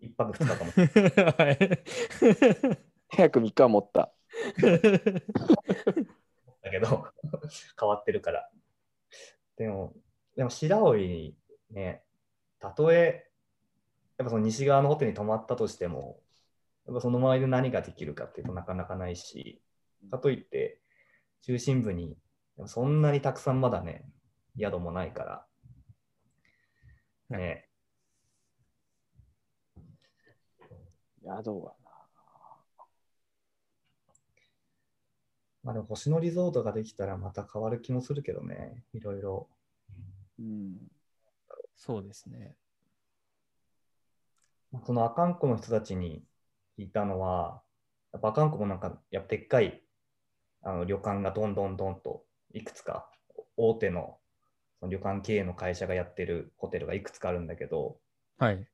[0.02, 1.34] 1泊2日かもしれない。
[1.36, 1.58] はい。
[3.08, 4.12] 早く3日は持った。
[6.62, 7.06] だけど、
[7.78, 8.50] 変わってるから。
[9.56, 9.94] でも、
[10.36, 10.94] でも白老
[11.70, 12.02] ね、
[12.58, 13.28] たとえ、
[14.18, 16.20] やっぱその西側のホテルに泊まったとしても、
[16.86, 19.60] やっぱその周りで何ができるかっていうとなかなかないし、
[20.10, 20.80] かといって、
[21.42, 22.16] 中心部に
[22.66, 24.04] そんなにたくさんまだね、
[24.58, 25.46] 宿もないか
[27.30, 27.68] ら、ね、
[31.24, 31.90] 宿はな。
[35.62, 39.48] まあでも星野リゾートができたらまた変わる気もするけどね、いろいろ。
[40.38, 40.76] うん。
[41.76, 42.54] そうですね。
[44.84, 46.22] その阿寒湖の人たちに
[46.78, 47.62] 聞いたのは、
[48.12, 49.82] やっぱ阿寒湖もなんか、やっぱでっかい
[50.62, 53.08] あの旅館がどんどんどんといくつか
[53.56, 54.18] 大手の
[54.88, 57.98] 旅館経営の会社がやってるホテルがいくつかあるんだけど、
[58.38, 58.66] はい。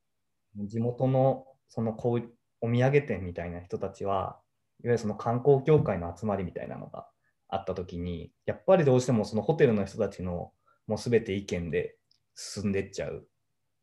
[0.56, 2.28] 地元のそのこう
[2.60, 4.40] お土産店みたいな人たちは、
[4.82, 7.08] いわゆるその観光協会の集まりみたいなのが
[7.48, 10.52] あったときに、やっぱりどうしてもそのホテルの人たちの
[10.86, 11.96] もうすべて意見で
[12.34, 13.26] 進んでっちゃう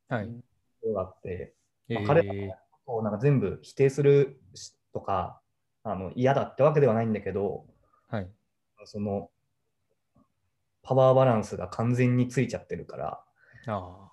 [0.09, 0.29] はい。
[0.81, 1.55] ことがあって、
[1.89, 2.53] えまあ彼らー、
[2.85, 4.39] こうなんか全部否定する
[4.93, 5.41] とか
[5.83, 7.65] あの嫌だってわけではないんだけど
[8.09, 8.29] はい。
[8.85, 9.29] その
[10.87, 13.21] パワーバランスが完全についちゃってるから
[13.67, 14.07] あ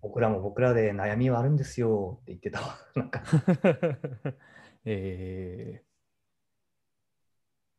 [0.00, 4.34] 僕らも僕らで悩みはあるんですよって言ってたわ なんかあ。
[4.86, 5.82] え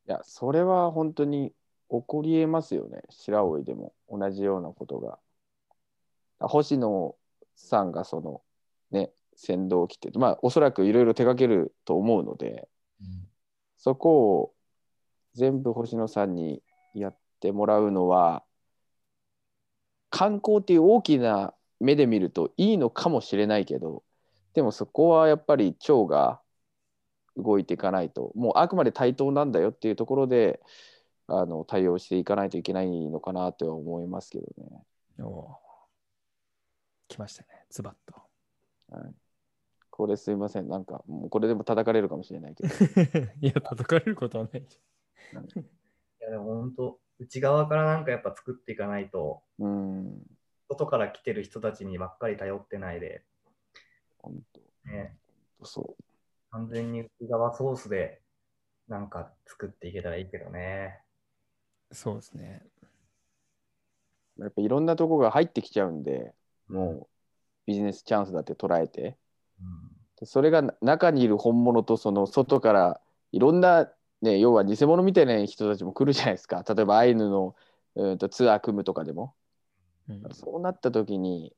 [0.07, 1.53] いや、それは本当に
[1.89, 3.01] 起こりえますよね。
[3.09, 5.19] 白老でも同じようなことが。
[6.39, 7.15] 星野
[7.55, 8.41] さんがその
[8.91, 12.67] ね、先導を切って、まあおそらくいろいろ手掛けると思うので、
[13.77, 14.53] そこを
[15.33, 16.61] 全部星野さんに
[16.93, 18.43] やってもらうのは、
[20.09, 24.03] 観光っていう大きな目で見るといいのかもしれないけど、
[24.53, 26.41] でもそこはやっぱり町が
[27.37, 30.61] 動いていかないと、もうあくまで対等なんだよっていうところで、
[31.27, 34.83] あの対応していかないといけないのかなとは思いますけどね。
[35.19, 35.55] ー、おー
[37.09, 37.47] 来ましたね。
[37.69, 38.21] ズバッと。
[38.89, 39.13] はい、
[39.89, 42.73] これすいません、なんかもうこれでも叩かれるかもしれないけど。
[43.41, 44.61] いや、叩かれることはない。
[44.61, 44.63] い
[46.21, 49.41] やでも本当内側からなんかやっぱ作っていかないと。
[49.59, 50.21] うん、
[50.69, 53.23] 外から来てる人たちにばっかり頼ってないで、
[54.19, 54.33] 本
[54.85, 55.17] ね、
[55.59, 56.03] 当そう。
[56.51, 58.21] 完全に内側ソースで
[58.87, 61.01] なんか作っていけたらいいけどね。
[61.91, 62.63] そうですね。
[64.37, 66.33] やっぱいろんなとこが入ってきちゃうんで、
[66.67, 67.07] もう
[67.65, 69.17] ビジネスチャンスだって捉えて、
[70.19, 73.01] でそれがな中にいる本物とその外から
[73.31, 73.89] いろんな、
[74.21, 76.63] ね、要は偽物みたいな人たちも来るじゃないですか。
[76.67, 77.55] 例えばアイヌの
[77.95, 79.35] うんとツアー組むとかでも。
[80.09, 81.55] うんそうなった時に、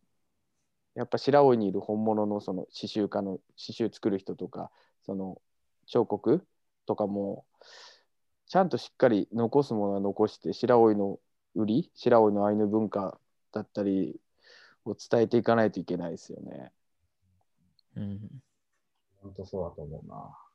[0.96, 4.72] やっぱ白老にいる本物のその刺繍家の刺繍作る人とか、
[5.06, 5.42] その
[5.86, 6.46] 彫刻
[6.86, 7.46] とかも、
[8.48, 11.20] ちゃんとしっかり残すものは残して、白老の
[11.56, 13.20] 売り、白老のアイヌ文化
[13.52, 14.20] だったり
[14.86, 16.72] を伝えていかないといけないですよね。
[17.96, 18.42] うん。
[19.22, 20.47] 本当そうだと思うな。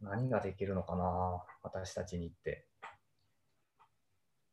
[0.00, 2.66] 何ができるのかな、私たちにって。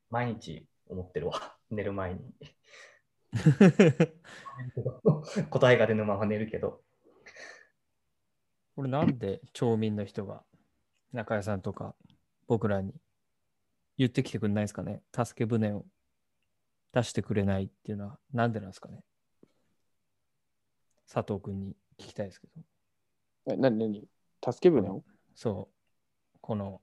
[0.09, 2.33] 毎日思ってるわ、 寝る前に。
[5.49, 6.83] 答えが出ぬまま寝るけど。
[8.75, 10.43] これなんで町民の人が
[11.11, 11.95] 中谷さんとか
[12.45, 12.93] 僕らに
[13.97, 15.85] 言ってきてくれないですかね助け舟を
[16.91, 19.03] 出してくれないっていうのはなんでなんですかね
[21.11, 22.61] 佐藤君に聞きたいですけど。
[23.47, 24.07] えなになに
[24.45, 25.03] 助け舟を？
[25.37, 25.69] そ
[26.33, 26.37] う。
[26.41, 26.81] この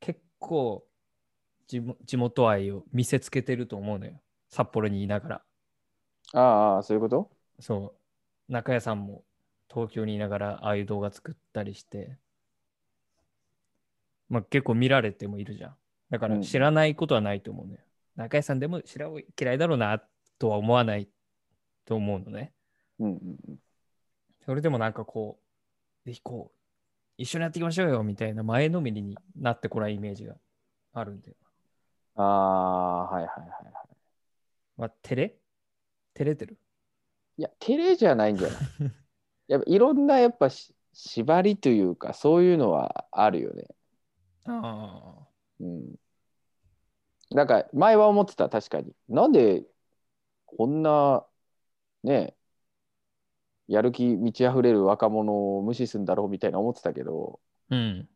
[0.00, 0.86] 結構
[1.66, 4.18] 地元愛を見せつけてると思うのよ。
[4.48, 5.42] 札幌にいながら。
[6.32, 7.30] ああ、そういうこと？
[7.60, 7.94] そ
[8.48, 8.52] う。
[8.52, 9.24] 中谷さんも
[9.68, 12.16] 東京にいながらああいう動画作ったりして、
[14.30, 15.76] まあ結構見られてもいるじゃん。
[16.08, 17.80] だからうん知らないことはないと思うのよ。
[18.14, 20.02] 中谷さんでも白老嫌いだろうな
[20.38, 21.10] とは思わない
[21.84, 22.54] と思うのね。
[23.00, 23.58] うんうんうん。
[24.46, 25.38] それでもなんかこ
[26.04, 26.55] う、ぜひこう、
[27.18, 30.34] 一緒にやっていきましょうよみたいな前のめりになってこないイメージが
[30.92, 31.34] あるんだよ。
[32.16, 33.72] ああ、はいはいはいはい。
[34.76, 35.34] まあ、照れ？
[36.14, 36.58] 照れてる？
[37.38, 38.58] いや、照れじゃないんじゃない？
[39.48, 43.66] やっぱいろんなやっぱし縛りというか、そういうのはあるよね。
[44.44, 45.26] ああ。
[45.60, 45.94] うん。
[47.30, 48.94] なんか前は思ってた、確かに。
[49.08, 49.64] なんで
[50.46, 51.26] こんな、
[52.02, 52.34] ね、
[53.68, 58.08] やる気満ち溢れる若者を無視するんだろうみたいな思ってたけど、うん。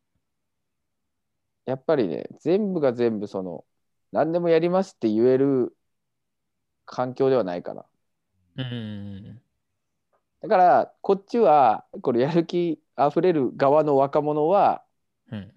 [1.65, 3.65] やっぱりね、全部が全部その、
[4.11, 5.75] 何でもやりますって言える
[6.85, 7.85] 環境ではないかな。
[8.57, 9.41] うん。
[10.41, 14.83] だから、こっちは、これやる気あふれる側の若者は、
[15.31, 15.53] うん。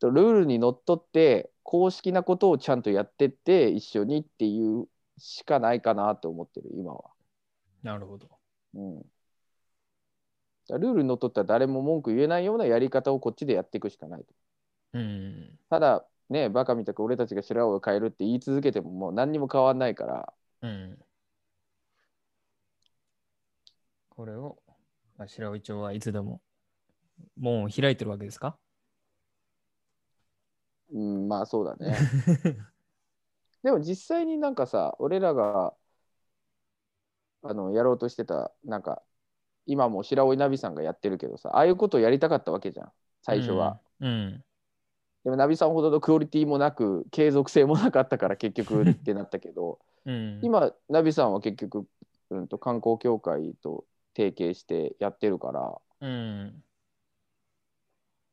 [0.00, 7.10] ルールにのっとって、公式なことをちゃんとやってって、一緒にっていうしかないかなと思ってる、今は。
[7.82, 8.28] なるほど。
[8.74, 9.02] うん。
[10.70, 14.34] ルールにのっとったら誰も文句言えないようなやり方をこっちでやっていくしかないと。
[14.94, 15.58] うん。
[15.70, 20.98] ただ、ね、バカみたく俺たちが白尾を変えるって言い続けてももう何にも変わんないから、うん。
[24.10, 24.62] これを、
[25.16, 26.40] まあ、白尾町はいつでも
[27.36, 28.56] 門を開いてるわけですか？
[30.92, 31.96] うん、まあそうだね。
[33.62, 35.74] でも実際になんかさ、俺らが
[37.42, 39.02] あのやろうとしてた、なんか
[39.66, 43.80] 今も白尾稲荷さんがやってるけどさ、ああいうことをやりたかったわけじゃん、最初は。。
[44.00, 44.44] うん。
[45.24, 50.40] でもナビさんほどのクオリティもなく、継続性もなかったから結局ってなったけど、 うん。
[50.42, 51.86] 今、ナビさんは結局、
[52.30, 53.84] うん、と観光協会と
[54.16, 56.62] 提携してやってるから、うん。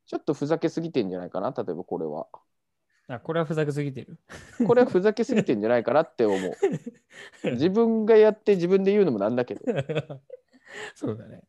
[0.07, 2.25] ちょっとふざけすぎてんじゃないかな、例えばこれは。
[3.07, 4.17] あ、これはふざけすぎてる。
[4.65, 6.57] これはふざけすぎてんじゃないかなって思う。
[7.53, 9.61] 自分がやって自分で言うのもなんだけど。
[10.95, 11.41] そうだね。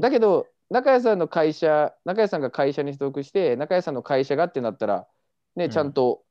[0.00, 5.08] だけど、中谷さんの会社、中谷さんが会社に所属して、中谷さんの会社がってなったら、
[5.56, 6.24] ね、うんちゃんと、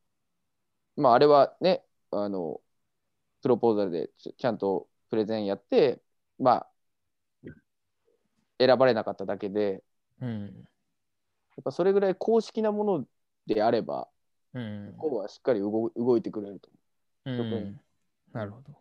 [0.95, 2.61] まあ、あれはね、あの、
[3.41, 6.01] プロポーザルでちちゃんとプレゼンやって、
[6.37, 6.69] まあ、
[8.59, 9.83] 選ばれなかっただけで、
[10.21, 10.67] うん。
[11.57, 13.07] やっぱそれぐらい公式なもの
[13.45, 14.07] であれば、
[14.53, 14.93] うん。
[14.97, 16.69] ここはしっかり動動いてくれると
[17.25, 17.81] う特にん。
[18.33, 18.73] なるほど。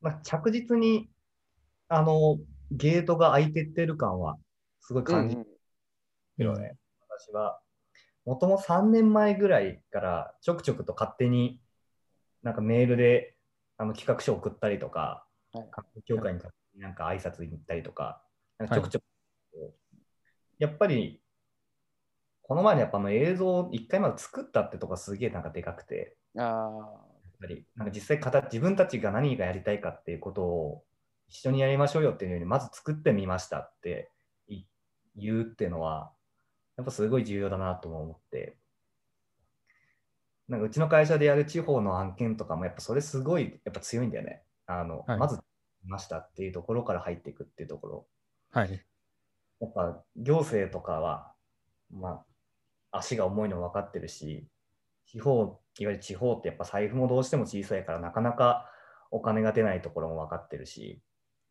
[0.00, 1.08] まあ、着実に、
[1.94, 2.38] あの、
[2.70, 4.38] ゲートが開いてってる感は、
[4.80, 5.04] すごい。
[5.04, 5.44] 感じる
[6.38, 6.78] よね。
[7.06, 7.60] 私は、
[8.24, 11.60] もともと3年前ぐらいから、ちょくちょくと勝手に、
[12.42, 13.36] なんかメールで、
[13.76, 15.66] あの企画書を送ったりとか、はい
[16.06, 16.40] 協会に
[16.76, 18.22] なんか挨拶に行ったりとか、
[18.56, 19.04] なんかちょくちょく、
[20.58, 21.20] やっぱり、
[22.40, 30.84] この前のやっぱあの映像を一回まで作ったってとこがすげえなんかでかくて、あやっぱりなんか実際形自分たちが何がやりたいかっていうことを
[31.32, 34.10] 一緒にやりましょうよっていうようにまず作ってみましたって
[34.48, 34.64] い
[35.16, 36.12] 言うっていうのは
[36.76, 38.56] やっぱすごい重要だなとも思って。
[40.48, 44.42] なんかうちの会社でやる地方の案件とかもやっぱそれすごいやっぱ強いんだよね。
[44.66, 45.18] あの、はい。
[45.18, 45.40] まず
[45.84, 48.06] 見ましたっていうところから入っていくっていうところ。
[48.50, 48.84] はい。
[49.60, 51.32] やっぱ行政とかは、
[51.90, 52.24] ま
[52.90, 54.46] あ、足が重いの分かってるし、
[55.06, 58.68] 地方、いわゆる地方ってやっぱ財布もどうしても小さいから、なかなか
[59.10, 61.00] お金が出ないところも分かってるし、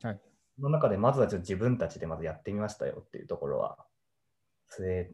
[0.02, 0.20] はい。
[0.56, 3.86] その中でまずはちょっと自分たちでまずやってみましたよっていうところは、
[4.68, 5.12] それ、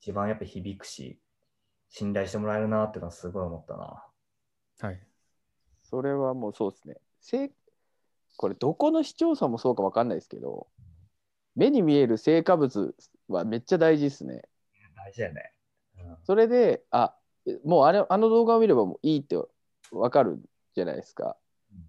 [0.00, 1.20] 一番やっぱ響くし、
[1.88, 4.04] 信頼してもらえるなっていうのはすごい思ったな。
[4.80, 5.00] はい。
[5.82, 6.96] それはもうそうですね。
[7.20, 7.50] せ
[8.36, 10.68] これ、どこの市町村もそうか分かんないですけど、
[11.56, 12.94] 目に見える成果物
[13.28, 14.42] はめっちゃ大事ですね。
[14.96, 15.52] 大事だよね。
[15.98, 17.14] うんそれで、あ
[17.64, 19.36] もうあれあの動画を見ればもういいって
[19.90, 20.40] 分かる
[20.74, 21.36] じゃないですか。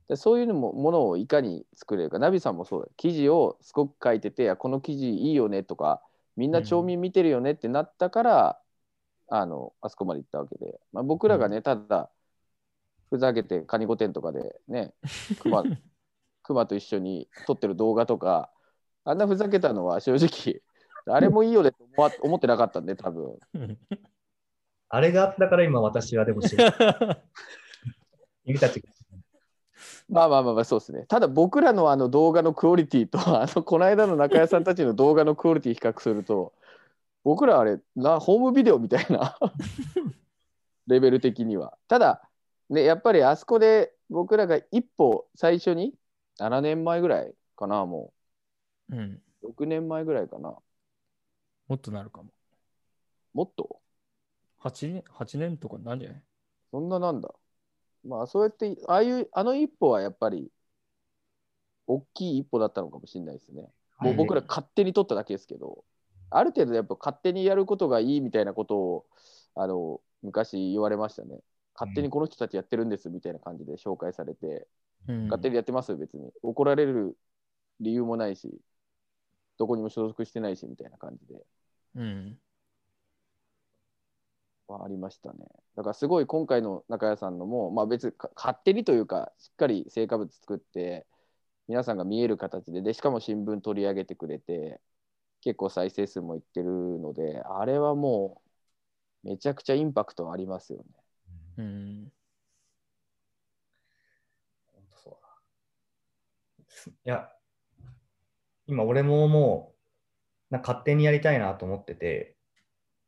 [0.08, 2.20] でそういうのもものをいかに作れるか。
[2.20, 2.88] ナビさんもそうだ。
[2.98, 6.02] 記事をすごく書いてて、あこの記事いいよねとか、
[6.36, 8.60] みんな町民見てるよねってなったから、
[9.28, 12.10] あのあそこまで行ったわけで、まあ、僕らがね、ただ
[13.10, 14.94] ふざけてカニ御殿とかでね、
[15.42, 15.64] 熊
[16.44, 18.52] 熊と一緒に撮ってる動画とか、
[19.04, 20.62] あんなふざけたのは正直、
[21.06, 23.40] あれもいいよねと思わ 思ってなかったんで、多分
[24.90, 26.64] あれがあったから今私はでも知る。
[28.46, 28.90] 君たちが
[30.10, 31.06] まあまあまあまあそうですね。
[31.08, 36.54] ただ僕らのあの動画のクオリティとあのこの間の中谷さんたちの動画のクオリティ比較すると
[37.24, 39.38] 僕らあれなホームビデオみたいな
[40.88, 41.78] レベル的には。
[41.88, 42.22] ただ
[42.70, 45.94] ねやっぱりあそこで僕らが一歩最初に
[46.40, 48.12] 7年前ぐらいかな、も
[48.92, 49.22] うん。
[49.44, 49.48] う。
[49.48, 50.56] 6年前ぐらいかな。
[51.68, 52.30] もっとなるかも。
[53.34, 53.80] もっと
[54.64, 56.24] ？8年、8年とかなんじゃない？
[56.72, 57.30] そんななんだ。
[58.04, 60.52] まあ、そうやって、ああいう、あの一歩はやっぱり、
[61.88, 63.68] 大きい一歩だったのかもしれないですね。
[64.00, 65.84] もう僕ら勝手に取っただけですけど、
[66.30, 69.06] ある程度やっぱ勝手にやることがいいみたいなことを、
[69.56, 71.40] あの、昔言われましたね。
[71.74, 74.68] 勝手にこの人たちやってるんですみたいな感じで紹介されて、
[75.08, 75.24] うん。
[75.26, 76.32] 勝手にやってますよ、別に。
[76.44, 77.18] 怒られる
[77.80, 78.62] 理由もないし、
[79.58, 81.42] どこにも所属してないしみたいな感じで。
[81.96, 82.40] うん。
[84.74, 85.40] はありましたね。
[85.76, 91.06] だからすごい今回の中谷さんのも、まあ、別にか勝手にというかしっかり成果物作って
[91.68, 94.80] 皆さんが見える形ででしかも新聞取り上げてくれて
[95.42, 98.50] 結構再生数もいってるのであれはもう
[99.24, 100.86] めちゃくちゃインパクトありますよね。
[101.58, 102.12] うん。
[104.74, 105.30] 本当そうだ。
[107.06, 107.30] いや、
[108.68, 109.74] 今俺もも
[110.52, 112.38] う、な勝手にやりたいなと思ってて、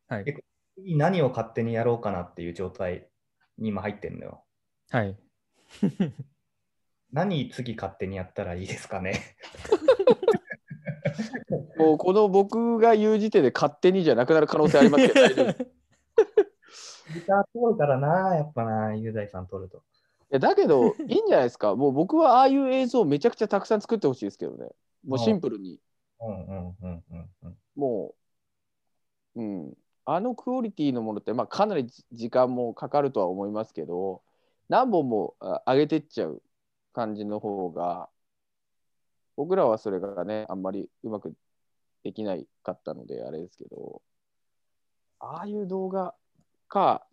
[0.08, 0.24] はい。
[0.28, 0.34] え
[0.84, 3.08] 次何を勝手にやろうかなっていう状態
[3.58, 4.44] に今入ってんのよ。
[4.90, 5.18] はい。
[7.12, 9.14] 何次勝手にやったらいいですかね？
[11.78, 15.58] もうこの僕が言う時点で勝手にじゃなくなる可能性ありますけど大丈夫です
[17.14, 19.80] ギター通るからな、やっぱな、雄大さん取ると。
[19.80, 19.82] い
[20.36, 24.70] やだけどいいんじゃないですかもう僕はああいう映像をめちゃくちゃたくさん作ってほしいですけどね
[25.06, 25.78] もうシンプルに。
[26.22, 27.58] うんうんうんうんうん。
[27.76, 28.16] も
[29.36, 29.74] う、うん、
[30.06, 34.22] あのクオリティのものって、まあ、かなりじ時間もかかるとは思いますけど、
[34.70, 36.42] 何本もあ上げてっちゃう
[36.94, 38.10] 感じの方が、
[39.36, 41.34] 僕らはそれがね、あんまりうまく
[42.04, 44.02] できないかったので、あれですけど、
[45.20, 46.16] ああいう動画
[46.68, 47.06] か、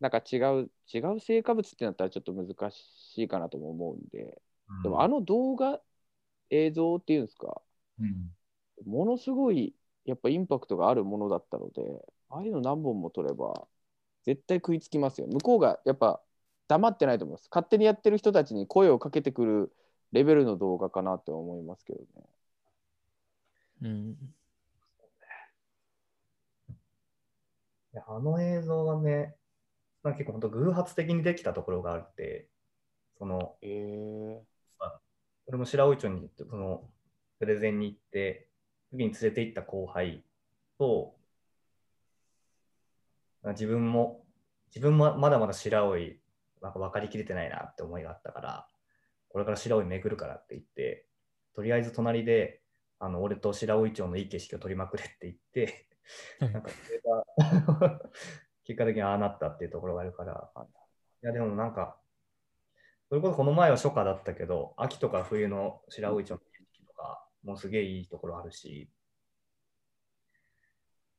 [0.00, 4.40] なんか違う、違う成果物ってなったらちょっと難しいかなとも思うんで、
[4.82, 5.80] でもあの動画、
[6.50, 7.60] 映像っていうんですか、
[8.00, 8.30] うん、
[8.86, 9.74] ものすごい
[10.04, 11.82] やっぱインパクトがあるものだったので、
[12.30, 13.66] ああいうの何本も撮れば、
[14.24, 15.26] 絶対食いつきますよ。
[15.28, 16.20] 向こうがやっぱ
[16.68, 17.48] 黙ってないと思います。
[17.50, 19.72] 勝手にやってる人たちに声をかけてくる
[20.12, 22.06] レベルの動画かなって思いますけどね。
[23.82, 24.34] うん。
[27.94, 29.34] いやあの映像はね、
[30.02, 32.48] なんか結構本当偶発的にできたところがあって、
[33.18, 34.44] その、えー、
[35.46, 36.88] 俺も白老町にその
[37.38, 38.48] プレゼンに行って、
[38.90, 40.24] 次に連れて行った後輩
[40.78, 41.17] と、
[43.44, 44.24] 自分も、
[44.74, 45.96] 自分もまだまだ白老、
[46.60, 48.68] なんか分かりきれてないなって思いがあったから、
[49.28, 51.06] これから白老巡るからって言って、
[51.54, 52.62] とりあえず隣で、
[52.98, 55.88] あの俺と白老町のいい景色を撮りまくれって言って、
[56.40, 58.00] なんかそれが
[58.64, 60.50] 結果的にああなったっていうところがあるから、
[61.22, 62.00] いやでもなんか、
[63.08, 68.90] それこそこの前は初夏だったけど、秋とか冬の白老町の景色とか、もうすげえいいところあるし、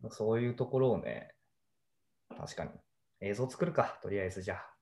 [0.09, 1.33] そういうところをね、
[2.39, 2.71] 確かに
[3.19, 4.75] 映像作るか、とりあえずじゃあ。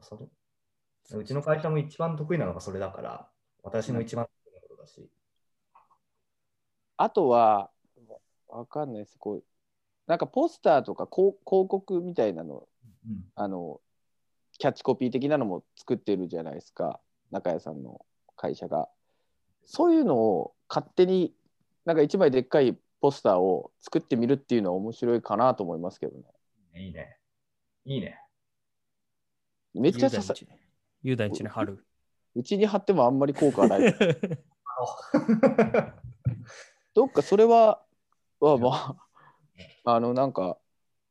[0.00, 0.26] それ
[1.20, 3.30] うちの会社も一番得意なのがそれだから、
[3.62, 5.08] 私の一番得意なことだし。
[6.96, 7.70] あとは、
[8.48, 9.16] わかんないです。
[9.18, 9.44] こう
[10.08, 12.66] なんかポスターとか広広告みたいなの、
[13.06, 13.80] うんあの、
[14.58, 17.00] キャッチコピー的なのも作ってるじゃないですか、
[17.30, 18.04] 中谷さんの
[18.34, 18.88] 会社が。
[19.64, 21.32] そういうのを勝手に、
[21.84, 26.24] なんか一枚でっかいポスターを作ってみるっていうのは面白いかなと思いますけどね。
[26.76, 27.16] いいね。
[27.84, 28.18] いいね。
[29.74, 30.34] めっちゃ刺さ
[31.02, 31.84] 雄大んちに貼る。
[32.34, 33.88] うちに貼ってもあんまり効果はない。
[33.88, 33.94] あ
[36.94, 37.82] どっかそれは、
[38.40, 38.96] はま
[39.84, 40.58] あ、あの、なんか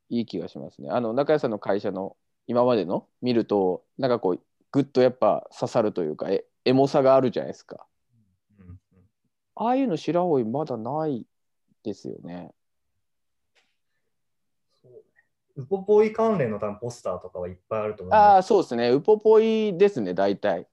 [0.10, 0.90] いい気がしますね。
[0.90, 2.18] あの、中谷さんの会社の
[2.48, 7.88] 今までの見ると、なんかこう、ぐっとやっぱ刺さるというか、えエモさがあるじゃないですか。
[8.58, 8.80] うんうん
[9.62, 11.26] ああいうの白老まだない
[11.84, 12.54] ですよね。
[15.56, 18.90] ウポポイ関連の多分ポスターとかはいっぱいあると思うんああ、だけどそうですね。
[18.92, 20.62] ウポポイですね、大体。
[20.62, 20.68] いわ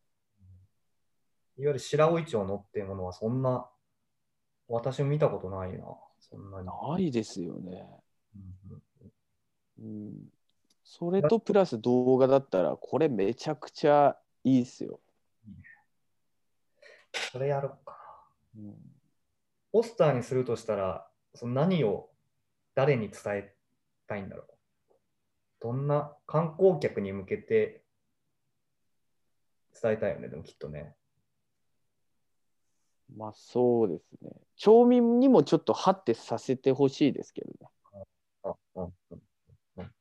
[1.58, 3.68] ゆる白老町のっていうものはそんな、
[4.68, 5.84] 私も見たことないな。
[6.20, 6.66] そんなに。
[6.66, 7.84] ないですよね。
[8.34, 8.82] うん
[9.78, 10.12] うん。
[10.84, 15.00] それとプラス動画だったら、これめちゃくちゃいいですよ。
[17.32, 17.92] それやろうか
[18.54, 18.62] な。
[18.62, 18.95] うん、
[19.72, 22.10] ポスターにするとしたら、その何を
[22.74, 23.54] 誰に伝え
[24.06, 24.46] たいんだろう。
[25.60, 27.82] どんな観光客に向けて
[29.80, 30.94] 伝えたいよね、でもきっとね。
[33.14, 34.30] まあそうですね。
[34.56, 37.68] 町民にもちょっとハッてさせてほしいですけどね。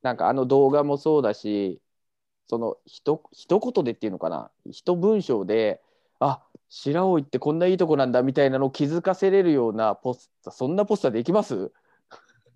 [0.02, 1.82] なんかあの動画もそうだし、
[2.48, 5.82] そのひと一言でっていうのかな、一文章で、
[6.20, 6.44] あ
[6.78, 11.72] 白老ってこんないいとこなんだみたいなのを気づかせれるようなポスターそんなポスターできます？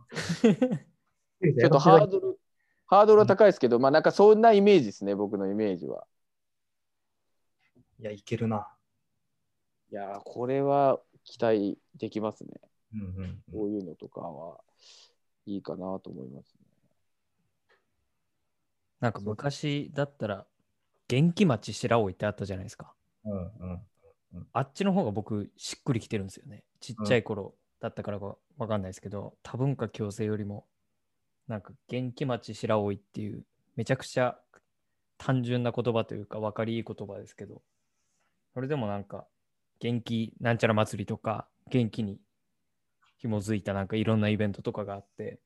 [0.41, 2.37] ちょっとハードル
[2.85, 6.05] ハードルは高いですけど、まあなんかそんなイメージですね僕のイメージは。
[7.99, 8.67] いや、いけるな。
[9.91, 12.59] いやーこれは期待できますね。
[12.93, 14.59] うんうんこういうのとかは
[15.45, 16.59] いいかなと思いますね。
[18.99, 20.45] なんか昔だったら、
[21.07, 22.93] 元気町白老ってあったじゃないですか。
[23.23, 23.37] うんう
[23.75, 23.88] ん
[24.53, 26.63] あっちの方が僕、しっくりきてるんですよね。
[26.79, 30.65] ちっちゃい頃だったからかわかんないですけど、多文化共生よりも、
[31.47, 33.43] なんか元気町白老っていう、
[33.75, 34.37] めちゃくちゃ
[35.17, 37.61] 単純な言葉というか、分かりいい言葉ですけど、
[38.53, 39.27] それでもなんか、
[39.79, 42.19] 元気なんちゃら祭りとか、元気に
[43.17, 45.39] 紐づいたなんかいろんなイベントとかがあって、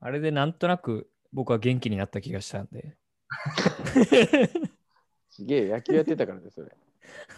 [0.00, 2.96] あれでなんとなく僕は元気になった気がしたんで。
[5.30, 6.76] すげえ野球やってたからですそれ。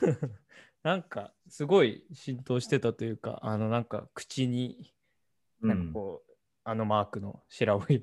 [0.85, 4.93] なんかすごい浸透してたというか、あのなんか口に
[5.62, 5.68] うん。
[5.70, 6.32] なんかこう、
[6.62, 8.01] あのマークの白老っ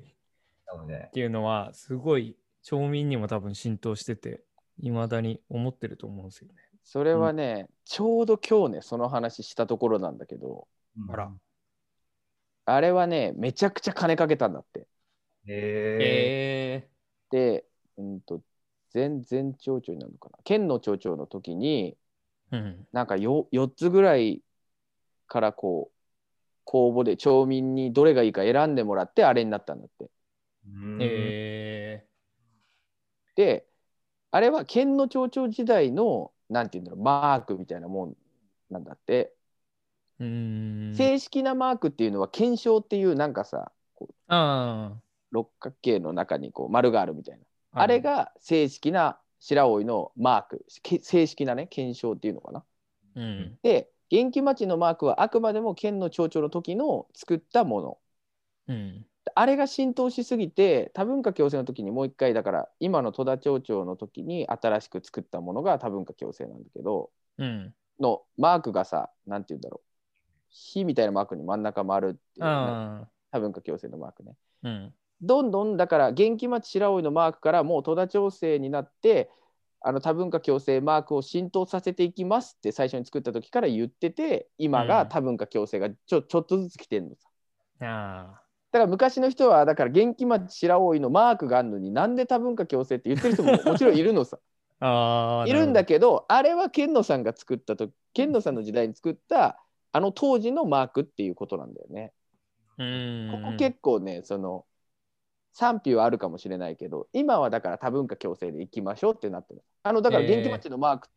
[0.66, 4.42] なので、ていうのはすごい町民にも多分浸透してて、
[4.78, 6.54] いまだに思ってると思うんですよね。
[6.82, 10.66] それはね、ちょうど今日ねその話したところなんだけど
[11.08, 11.32] あら
[12.64, 14.80] あれはねめちゃくちゃ金かけたんだって。
[14.80, 14.84] へ
[15.46, 16.84] え。
[16.84, 16.88] え
[17.30, 17.64] で、
[17.96, 18.42] うんと
[18.90, 22.01] 全全町長になるのかな県の町長の時にー。
[22.52, 22.86] うん。
[22.92, 24.42] なんか 4, 4つぐらい
[25.26, 25.96] からこう
[26.64, 30.10] 公募で町民にどれがいいか選んでもらってあれになったんだって。
[30.66, 32.06] うんえ
[33.34, 33.66] で
[34.30, 38.16] あれは県の町長時代のなんていうんだろうマークみたいなもん
[38.70, 40.24] なんだって、ー。
[40.24, 40.94] うーん。
[40.94, 44.92] 正式なマークっていうのは検証っていうなんかさこうあ
[45.30, 47.80] 六角形の中にこう丸があるみたいなあ。
[47.82, 52.64] あれが正式な白老のマークけ正式なね検証っていうのかな。
[53.16, 53.58] うん。
[53.62, 57.98] で元気町のマークはあくまでも県の町長の時の作ったもの。
[58.68, 59.06] うん。
[59.34, 67.74] あれが浸透しすぎて多文化共生の時にもう一回だから今の戸田町長の時に新しく作ったものが多文化共生なんだけどうん。
[68.00, 69.88] のマークがさなんて言うんだろう
[70.50, 74.68] 火みたいなマークに真ん中丸っていう、ね、あ多文化共生のマークねあ。
[74.68, 74.94] うん。
[75.22, 79.30] どんどんだから元気町白老のマークからもう戸田町生になって
[79.80, 87.28] あの多文化共生マークを浸透させていきますって最初に作った時から言ってて今うんが多文化共生がちょちょっとずつ来てるのさ。
[88.70, 94.38] だから昔の人はだから元気町白老のマークがあるのになんで多文化共生って言ってる人もも ちろんいるのさ
[94.80, 95.48] ああ。
[95.48, 99.62] いるんだけけどあれは健野さんが作ったと健野さんの時代に作った
[99.92, 102.12] あの当時のマークっていうことなんだよね。
[102.78, 102.84] ど。
[102.84, 103.42] うん。
[103.44, 104.64] ここ結構ねその
[105.52, 111.08] 賛否はあるかもしれないけど今はだから多文化共生でいきましょうってなってるあのだからえー元気町のマーク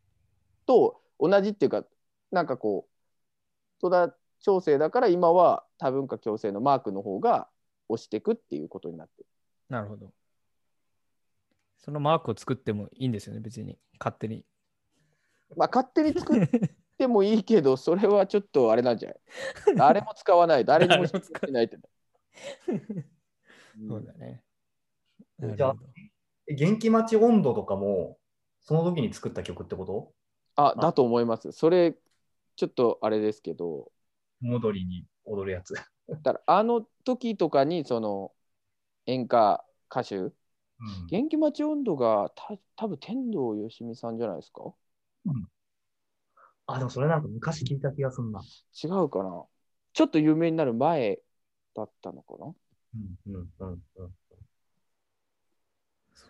[0.66, 1.84] と同じっていうか、
[2.30, 7.48] なんかこう戸田町生だから今は多文化共生のマークの方が
[7.88, 9.26] 押していくっていうことになってる
[9.70, 10.12] なるほど。
[11.78, 13.78] そのマークを作ってもいいんですよね、別に。
[13.98, 14.44] 勝手に。
[15.56, 16.48] まあ勝手に作っ
[16.98, 19.76] てもいいけど それはちょっとあれなんじゃない？
[19.76, 21.78] 誰も使わない誰にも使わしないって
[23.88, 24.42] そうだね。
[25.56, 25.76] じゃあ
[26.48, 28.18] 元気町温度とかも、
[28.62, 30.12] その時に作った曲ってこと？
[30.56, 31.52] あだと思います。
[31.52, 31.94] それ
[32.56, 33.92] ちょっとあれですけど。
[34.40, 35.74] 戻りに踊るやつ。
[35.74, 35.82] だ
[36.16, 38.32] からあの時とかにその
[39.06, 40.16] 演歌歌手？
[40.16, 40.32] うん。
[41.08, 44.72] 元気町温度がた多分天童よしみさんじゃないですか？
[46.66, 48.40] あ、でもそれなんか昔聞いた気がするな。
[48.82, 49.44] 違うかな。
[49.92, 51.20] ちょっと有名になる前
[51.74, 52.46] だったのかな？
[52.46, 52.65] うんうんうんうん。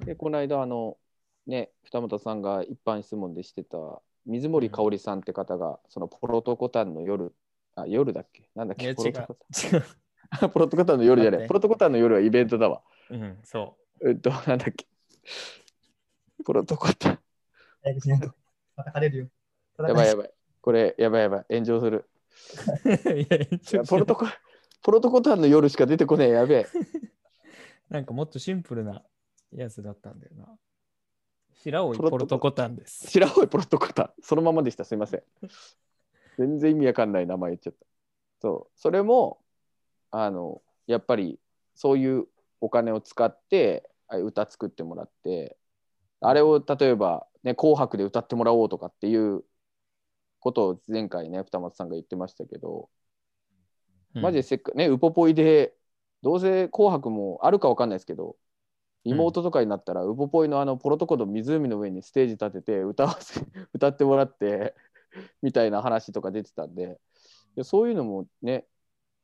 [0.05, 0.97] でこの間あの
[1.47, 3.77] ね二俣さんが一般質問でしてた
[4.27, 7.33] 水森かおりさんって方が、そのポロトコタンの夜
[7.77, 8.51] あ夜だっけ？
[8.57, 8.89] なんだっけ？
[8.91, 9.37] 違ポロトコ。
[9.53, 12.83] タン ポロトコタンの夜じゃないポロトコタンの夜はイベントだわ。
[13.11, 14.87] うん、そえっとなんだっけ？
[16.45, 17.19] ポロトコタン。
[19.79, 20.31] やばいやばい。
[20.61, 21.47] これやばいやばい。
[21.49, 22.11] 炎上する。
[22.85, 23.21] う。
[23.21, 23.27] い
[23.73, 24.27] や、ポロトコ
[24.87, 26.67] ポロトコタンの夜しか出てこねえやべえ。
[27.91, 29.05] なんかもっとシンプルな
[29.51, 30.57] やつだったんだよな。
[31.55, 32.77] 白老ポロトコタン。
[32.77, 33.11] です。
[33.11, 34.23] 白老ポロトコタン。
[34.23, 34.85] そのままでした。
[34.85, 35.23] すいません。
[36.39, 37.85] 全然意味わかんない名前言っちゃった。
[38.41, 38.79] そう。
[38.79, 39.43] それも
[40.13, 41.41] あのやっぱり
[41.75, 42.29] そういう
[42.61, 45.59] お金を使ってあ歌作ってもらって
[46.21, 49.45] あれを例えば、ね「紅白」で歌ってもらおうとかっていう
[50.39, 52.89] ことを前回ね二松さんが言ってましたけど、
[54.23, 55.75] マジでせっかねウポポイで
[56.23, 58.37] どうせ「紅白」もあるかわかんないですけど
[59.05, 63.41] 妹とかになったら、ウポポイのあのポロトコの湖の上にステージ立てて歌わせ
[63.73, 64.75] 歌ってもらって
[65.43, 66.99] みたいな話とか出てたんで
[67.63, 68.67] そういうのもね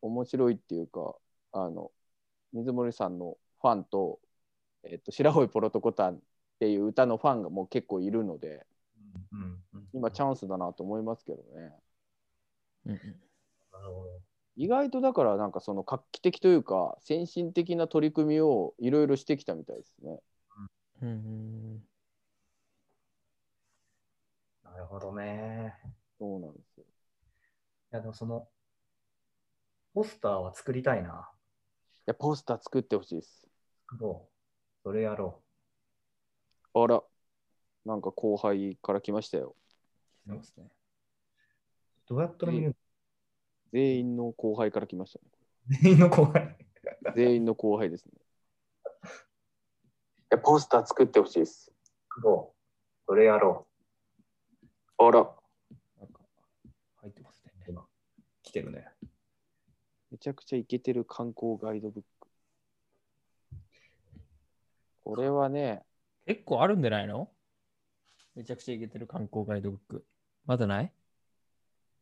[0.00, 1.16] 面白いっていうか
[1.52, 1.90] あの
[2.52, 4.20] 水森さんのファンと,、
[4.84, 6.20] えっと白老ポロトコタンっ
[6.60, 8.64] ていう歌のファンがもう結構いるので
[9.32, 11.74] うんうん、今チャンスだなと思いますけどね。
[12.86, 12.98] うんうん。
[13.72, 14.31] なるほど。
[14.56, 20.20] 意外とだからなんかその画期的というか先進的な取り組みをいろいろしてきたみたいですね。
[21.00, 21.82] うん
[24.72, 25.74] なるほどね。
[26.18, 26.84] そうなんですよ。
[26.84, 28.48] いや、でもその、
[29.92, 31.28] ポスターは作りたいな。
[31.90, 33.48] いやポスター作ってほしいです。
[33.90, 34.32] 作ろう。
[34.82, 35.42] それやろ
[36.74, 37.02] あら、
[37.84, 39.54] なんか後輩から来ましたよ。
[40.26, 40.64] そうですね。
[40.64, 40.70] う。
[42.08, 42.76] どうやったら見れる
[43.72, 45.24] 全員の後輩から来ましたね。
[45.70, 46.56] の全員の後輩。
[47.14, 48.12] 全員の後輩ですね。
[48.14, 48.18] い
[50.30, 51.72] やポスター作ってほしいです。
[52.08, 52.56] 作ろう。
[53.06, 53.66] それやろ
[54.98, 56.20] あら、なんか
[57.00, 57.52] 入ってますね。
[57.66, 57.70] う。
[57.70, 57.86] 今、
[58.42, 58.86] 来てるね。
[60.10, 62.28] めちゃくちゃイケてる観光ガイドブック。
[65.04, 65.82] これはね、
[66.26, 67.28] 結構あるんじゃないの？
[68.34, 70.04] めちゃくちゃいけてる観光ガイドブック。
[70.46, 70.92] まだない？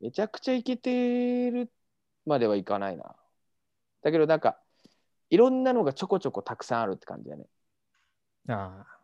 [0.01, 1.70] めちゃくちゃイケてる
[2.26, 3.14] まではいかないな。
[4.03, 4.59] だけどなんか、
[5.28, 7.46] いろんなのがちょこちょこたくさんあるって感じだね。
[8.48, 9.01] ああ。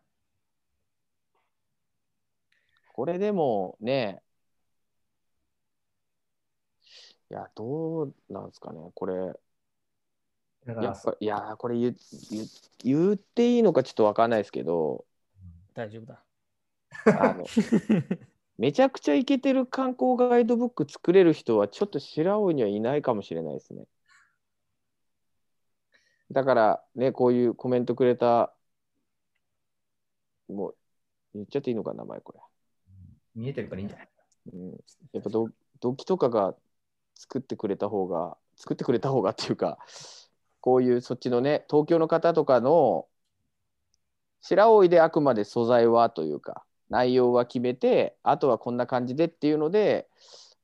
[2.93, 4.23] これでもね、
[7.31, 9.15] いや、どうなんですかね、これ、
[10.67, 11.95] やっぱ、いや、これ言
[12.31, 12.47] 言
[12.83, 15.05] 言っていいのかちょっとわかんないですけど、
[15.75, 16.25] 大丈夫だ。
[17.07, 17.45] あの
[18.59, 23.85] めちゃくちゃイケてる観光ガイドブック作れる人はちょっと白老にはいないかもしれないですね。
[26.33, 28.53] だからね、こういうコメントくれた、
[30.49, 30.75] もう
[31.35, 32.41] 言っちゃっていいのかな、名前これ。
[33.35, 34.09] 見えてるからいいんじゃない？
[34.55, 34.71] うん、
[35.13, 35.51] やっぱど
[35.81, 36.55] 土器とかが
[37.15, 39.79] 作ってくれた方が作ってくれた方がっていうか
[40.61, 43.07] こういうそっちのね東京の方とかの
[44.41, 50.09] 白老であくまで素材はというか内容は決めてあとはこんな感じでっていうので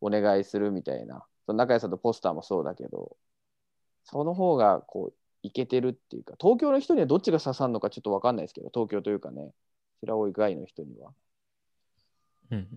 [0.01, 3.17] お願いするみたいなその中谷さんとポスターもそうだけど
[4.05, 9.53] その方がこういけてるっていうか東京の人にはどっちが刺さるのかちょっと分かんないですけど東京というかね
[10.01, 11.13] 白老外の人には。
[12.51, 12.69] うん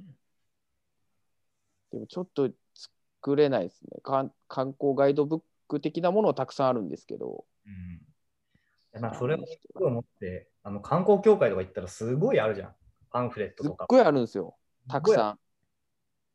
[1.92, 2.50] でもちょっと
[3.24, 4.02] 作れないですね。
[4.04, 7.46] か観光ガイドブック的なものはたくさんあるんですけど。
[7.66, 7.72] うん。
[7.72, 8.00] い
[8.92, 9.40] やなんかそれを
[9.76, 12.76] 思って、あの観光協会とか行ったらすごいあるじゃん。
[13.16, 13.86] パンフレットとか。
[13.86, 14.58] すっごいあるんですよ。
[14.90, 15.38] たくさ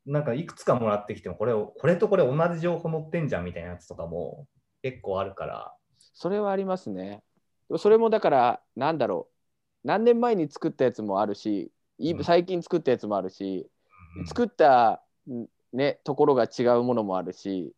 [0.07, 0.11] ん。
[0.11, 4.47] なんかいくつかもらってきても、これをこれとこれ同じ情報載ってんじゃんみたいなやつとかも
[4.81, 5.75] 結構あるから。
[6.15, 7.23] それはありますね。
[7.77, 9.87] それもだから、なんだろう。
[9.87, 11.71] 何年前に作ったやつもあるし、
[12.23, 13.69] 最近作ったやつもあるし、
[14.17, 17.75] うん作った、んね、ところが違うものもあるし、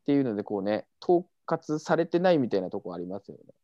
[0.00, 3.54] っていうので、こうね、統括されてないみたいなとこありますよね。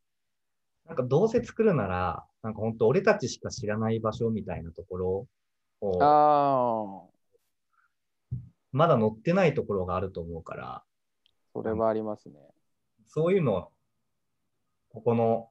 [0.91, 5.29] なんかどうせ作るなら、なんか本当俺たちしか知らない場所みたいなところ
[5.83, 5.99] を、
[8.73, 10.83] まだ載ってないところがあると思うから、
[11.53, 12.35] それはありますね。
[13.07, 13.71] そういうの、
[14.89, 15.49] ここの、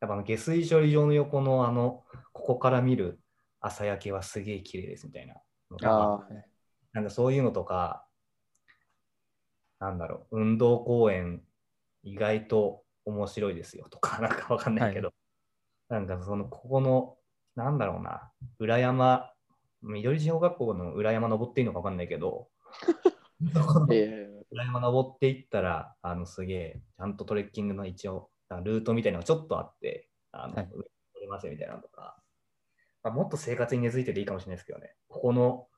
[0.00, 3.18] やっぱあの下水処理場の横のあの、ここから見る
[3.58, 5.34] 朝焼けはすげえ綺麗ですみたいな
[5.72, 6.28] のが
[6.92, 8.06] なんかそういうのとか、
[9.80, 11.42] なんだろう、運動公園
[12.04, 15.12] 意外と面白いですよとか、 なんかわかんないけど、
[15.88, 17.16] なんかその、ここの、
[17.54, 19.32] なんだろうな、裏山、
[19.82, 22.48] 緑地小学校の裏山登っていいのかわかんないけど、
[24.50, 28.30] 裏山登っていったら、あの、すげえ、ちゃんとトレッキングの一応、
[28.62, 30.64] ルートみたいなのがちょっとあって、あの、はい。
[30.66, 30.84] 上に
[31.14, 32.22] 登れますよみたいなのとか、
[33.02, 35.68] まあ、もっと生活に根付いてていいかもしれないですけどね、ここの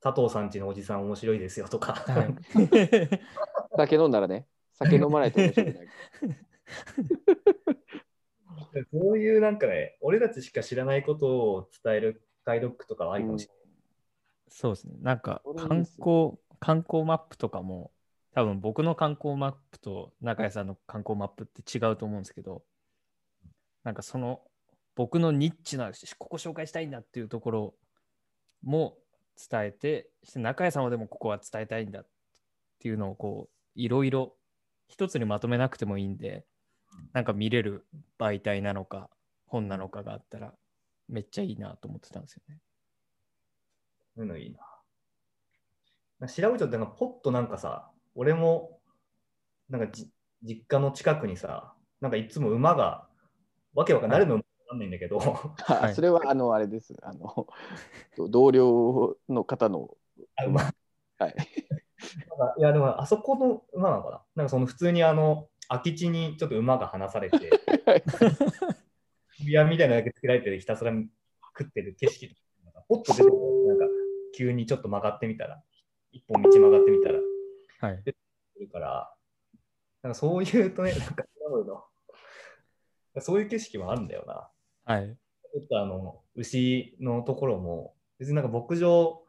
[0.00, 2.34] 佐藤さんちのおじさん面白いですよとか、はい。
[3.76, 4.46] 酒飲んだらね、
[4.78, 5.88] 酒飲まないと面白くない。
[8.92, 13.54] そういうなんかね、俺たちしか知らないことを伝えるガイドブックとかはありかもしれ
[14.48, 14.94] そうですね。
[15.00, 17.92] なんか観光、観光マップとかも、
[18.34, 22.62] 多分僕の観光マップと中谷さんの観光マップって違うと思うんですけど、
[23.84, 24.42] なんかその
[24.94, 27.74] 僕のニッチな、ここ紹介したいんだっていうところ
[28.62, 28.98] も
[29.50, 32.06] 伝えて、そして中谷さんはでもここは伝えたいんだっ
[32.80, 34.34] ていうのをこう、いろいろ
[34.88, 36.44] 一つにまとめなくてもいいんで、
[37.12, 37.86] なんか見れる
[38.18, 39.10] 媒体なのか、
[39.46, 40.54] 本なのかがあったら、
[41.08, 42.58] めっちゃいいなと思ってたんですよね。
[44.14, 46.26] そういうのいいな。
[46.26, 48.80] 調べちゃって、なんかポッとなんかさ、俺も、
[49.68, 50.10] なんかじ
[50.42, 53.06] 実家の近くにさ、なんかいつも馬が
[53.74, 55.94] わけわかんない、誰のわかんないんだけど、はい。
[55.94, 56.96] それはあのあれです。
[57.02, 57.46] あの
[58.16, 59.96] 同僚の方の
[60.36, 60.62] あ馬。
[61.18, 61.34] はい。
[61.34, 61.34] か
[62.58, 64.22] いや、でもあそこの馬なのかな？
[64.36, 67.50] なんかその普通にあの空き地にちょっと馬が離されて、
[69.38, 72.34] 指輪みたいなのだけつけられてひたすら食ってる景色と
[72.72, 73.32] か、ポッと出てくる
[73.68, 73.84] なんか
[74.34, 75.62] 急にちょっと曲がってみたら、
[76.12, 77.18] 一本道曲がってみたら、
[77.80, 78.02] はい。
[78.04, 79.12] いるから、
[80.02, 81.24] なんかそういうとね、なんか
[83.20, 84.48] そういう景色もあるんだよな。
[84.84, 85.08] はい。
[85.08, 89.22] ちょっとあの、牛のところも、別になんか牧場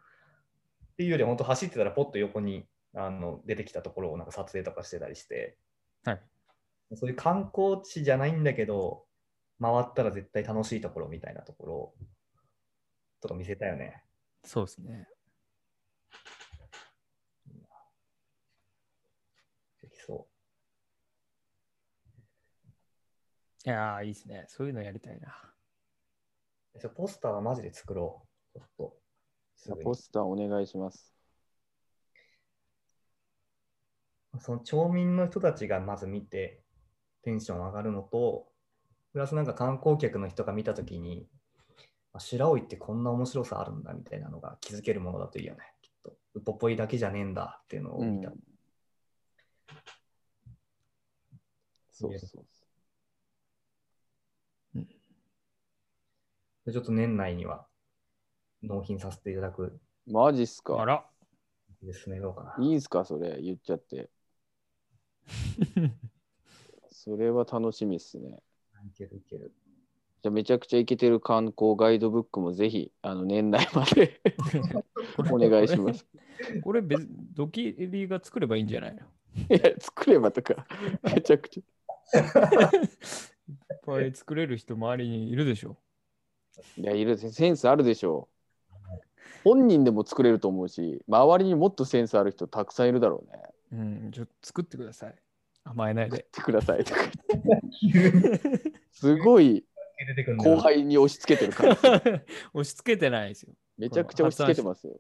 [0.99, 5.57] っていうよりは、本当走ってたらポッと横にあの出てきたところをなんか撮影とかしてたりして、
[6.03, 6.21] はい。
[6.95, 9.05] そういう観光地じゃないんだけど、
[9.61, 11.93] 回ったら絶対楽しいところみたいなところを、
[13.21, 14.03] とか見せたよね。
[14.43, 15.07] そうですね。
[19.81, 20.27] できそ
[23.65, 24.43] いやー、いいですね。
[24.49, 25.29] そういうのやりたいな。
[26.75, 26.79] う。
[26.79, 28.59] じゃあポスターはマジで作ろう。
[28.59, 29.08] ちょっと。
[29.59, 31.13] すポスターお願いします。
[34.39, 36.61] その町民の人たちがまず見て
[37.23, 38.47] テンション上がるのと、
[39.11, 41.27] プラスなんか観光客の人が見たときに、
[42.13, 46.13] あ白老ってこんな面白さあるんだみたいなのが気づけるものだといいよね、きっと。
[46.35, 48.29] ウポポイだけじゃねえんだっていうのを見た。
[48.29, 48.35] うん
[51.91, 52.45] そうそう
[56.65, 57.65] でちょっと年内には
[58.63, 61.05] 納品させていただくマジっすあから
[61.81, 62.65] ですね、どうかな。
[62.65, 63.41] いいんすかそれ？
[63.41, 64.09] 言っちゃって。
[66.91, 68.43] それは楽しみっすね。
[68.85, 69.53] いけるいける。
[70.21, 74.19] じゃあめちゃくちゃイケてる観光ガイドブックもぜひあの年内まで
[75.31, 76.05] お願いします。
[76.61, 78.95] これ別、ドキリが作ればいいんじゃない？
[78.95, 79.01] の
[79.55, 80.67] いや作ればとか
[81.03, 82.19] めちゃくちゃ。
[82.19, 85.77] いっぱい作れる人周りにいるでしょ。
[86.75, 88.38] いやいるセンスあるでしょう。
[89.43, 93.43] 本人でも作れると思うし周りにもっとセンスある人たくさんいるだろうね。
[93.71, 95.15] うん、ちょっと作ってください。
[95.63, 96.17] 甘えないで。
[96.17, 97.01] 作ってくださいとか
[97.81, 98.73] 言って。
[98.91, 99.65] すごい
[100.37, 101.79] 後輩に押し付けてる感じ。
[102.53, 103.53] 押し付けてないですよ。
[103.77, 104.97] めちゃくちゃ押し付けてますよ。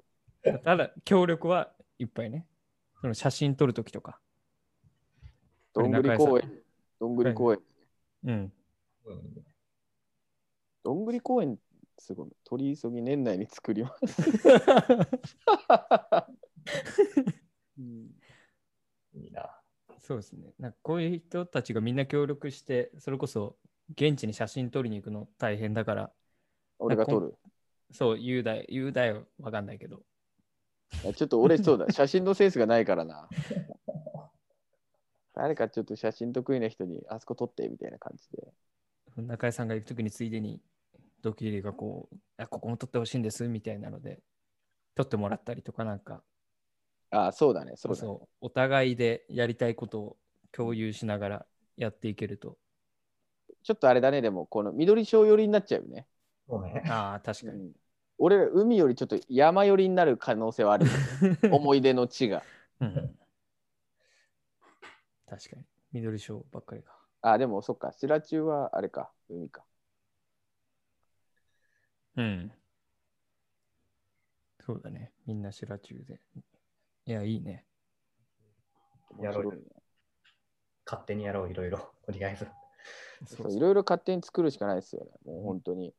[0.63, 2.45] ただ、協力はいっぱいね。
[3.01, 4.19] その写真撮るときとか。
[5.73, 6.61] どんぐり公園。
[6.99, 7.59] どんぐり公園。
[8.25, 8.53] うん。
[9.05, 9.45] うん
[10.83, 11.57] どんぐり公園
[11.99, 12.29] すごい。
[12.43, 14.23] 取り急ぎ年内に作ります。
[17.77, 18.09] うん
[19.13, 19.49] いいな。
[19.99, 20.53] そうですね。
[20.57, 23.57] なんかこういう人たちがみんな協力して、それこそ
[23.91, 26.11] 現地に写真撮りに行くの大変だから、
[26.79, 27.37] 俺が撮る？
[27.91, 30.03] そう、言うだよ、言うだよ、わかんないけど。
[31.15, 31.89] ちょっと俺そうだ。
[31.91, 33.29] 写真のセンスがないからな。
[35.33, 38.53] 誰かちょっと写真得意な人にあそこ撮ってみたいな感じで。
[39.17, 40.61] 中井さんが行くときについでに、
[41.21, 44.21] ドキリがこう、あここも撮ってほしいんですみたいなので、
[44.95, 46.23] 撮ってもらったりとか、なんか、
[47.11, 47.73] ああ、そうだね。
[47.75, 47.99] そだね。
[47.99, 50.17] そううそう、お互いでやりたいことを
[50.51, 51.45] 共有しながら
[51.77, 52.57] やっていけると。
[53.63, 54.21] ちょっとあれだね。
[54.21, 56.07] でも、この緑章寄りになっちゃうよね。
[56.47, 56.83] そうね。
[56.87, 57.59] ああ、確かに。
[57.59, 57.71] うん
[58.21, 61.39] 俺ら海よりちょっと山寄りになる可能性はあるよね。
[61.55, 62.43] 思い出の地が。
[62.81, 63.15] うん
[65.25, 65.63] 確かに。
[65.93, 66.99] 緑章ばっかりか。
[67.21, 67.93] あ、でもそっか。
[67.93, 69.09] 白中はあれか。
[69.29, 69.63] 海か。
[72.17, 72.51] うん。
[74.65, 75.11] そうだね。
[75.25, 76.19] みんな白中で。
[77.05, 77.65] いや、いいね。
[79.19, 79.63] やろう
[80.85, 81.91] 勝手にやろう、いろいろ。
[82.05, 82.47] とりあえず。
[83.25, 85.11] そういろいろ勝手に作るしかないですよね。
[85.25, 85.93] もう本当に。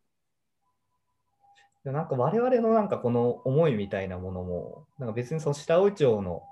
[1.85, 6.43] でなんか我々のなんかこの思いみたいなものも、なんか別にその白老町の、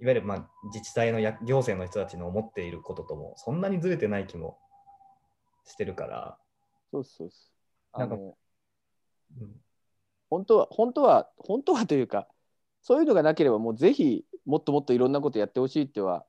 [0.00, 4.58] いわゆるまあ自治体のや行政の人たちの思っていることとも、そんなにずれてない気も
[5.64, 6.38] してるから、
[6.90, 7.57] そうそうそう。
[7.96, 8.38] なんかあの
[9.40, 9.60] うん、
[10.30, 12.28] 本当は、本当は、本当はというか、
[12.82, 16.26] そういうのがなければ、もうぜひ、もっともっといろんなことやってほしいっては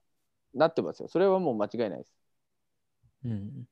[0.53, 1.09] なってますよ。
[1.09, 2.13] それはもう間違いないです。
[3.25, 3.67] うん。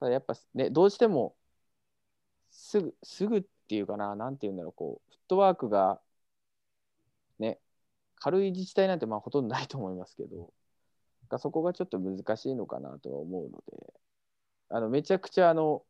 [0.00, 1.36] ただやっぱね、どうしても、
[2.50, 6.00] すぐ、すぐっていうかな、なんていうんだろう、こう、フットワークが、
[7.38, 7.60] ね、
[8.16, 10.52] 軽い自治体なんてまあほとんどないと思いますけど、
[11.28, 13.94] がそこがちょっと難しいのかなとは思うので、
[14.70, 15.84] あのめちゃくちゃあの、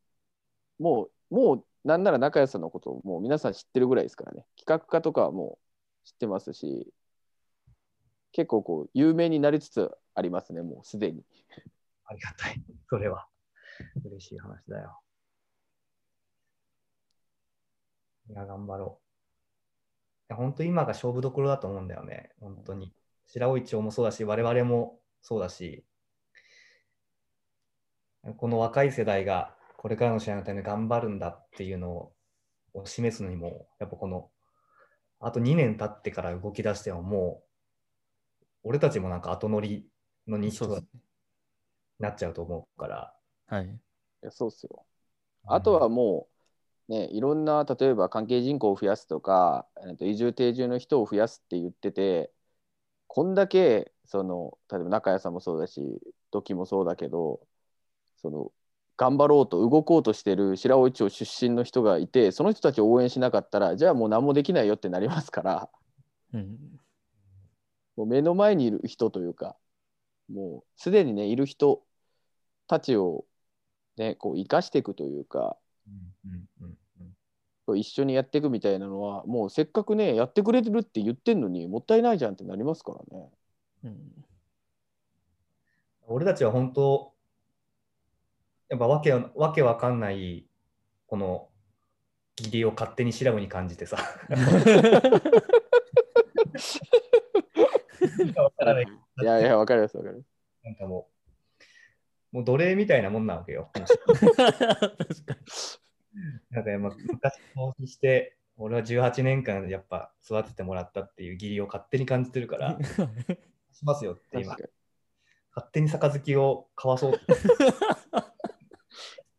[0.78, 5.58] もう、もうなんなら中谷さんのことをもう皆さん知ってるぐらいですからね、企画家とかはも
[6.04, 6.92] う知ってますし、
[8.32, 11.24] 結構こう、有名になりつつありますね、もうすでに。
[12.06, 12.62] ありがたい。
[12.88, 13.26] それは。
[14.04, 15.00] 嬉しい話だよ。
[18.30, 19.04] いや、頑張ろう。
[19.04, 22.30] いや、本当今が勝負どころだと思うんだよね。
[22.40, 22.92] 本当に。
[23.26, 25.84] 白老町もそうだし、我々もそうだし、
[28.36, 29.53] この若い世代が
[29.84, 32.10] これからの試合のために頑張るんだっていうの
[32.72, 34.30] を示すのにも、やっぱこの、
[35.20, 37.42] あと2年経ってから動き出してもも
[38.64, 39.86] う、俺たちもなんか後乗り
[40.26, 40.88] の人にそうですね。
[41.98, 43.14] なっちゃうと思うから。
[43.46, 43.66] はい。
[43.66, 43.68] い
[44.22, 44.86] やそうっすよ。
[45.44, 46.28] あとはも
[46.88, 52.32] う、ね、いろんな例えば関係人口を増やすとか、えーと移住定住の人を増やすって言ってて
[53.06, 57.46] こんだけその例えば中谷さんもそうだし土器もそうだけど
[58.16, 58.50] その
[58.96, 65.68] 頑張ろうと動こうとしてる白老町出身の人がいてその人たちを応援しなかったらじゃあもう何もできないよってなりますから
[66.32, 66.58] うん。
[67.96, 69.56] もう目の前にいる人というか
[70.32, 71.82] もうすでにねいる人
[72.66, 73.24] たちを
[73.96, 76.78] ねこう生かしていくというかうんうんうん
[77.68, 83.30] うん一緒にやっていくみたいなのはもうせっかくねやってくれてるって言ってんのにもったいないじゃんってなりますからね。
[83.84, 84.24] うん。
[86.06, 87.13] 俺たちは本当、
[88.68, 90.46] やっぱわけわわけわかんない、
[91.06, 91.48] この
[92.38, 93.98] 義理を勝手に調べに感じてさ。
[94.30, 94.34] い
[99.22, 100.26] いやいやわかりますわかります。
[100.64, 101.08] なんかも
[102.32, 103.70] う、もう奴隷みたいなもんなわけよ。
[106.50, 112.84] なん かやっぱ昔投資して、俺は18年間やっぱ育ててもらったっていう義理を勝手に感じてるから、に。
[113.72, 114.56] しますよって今
[115.56, 117.24] 勝手に杯を交わそうって。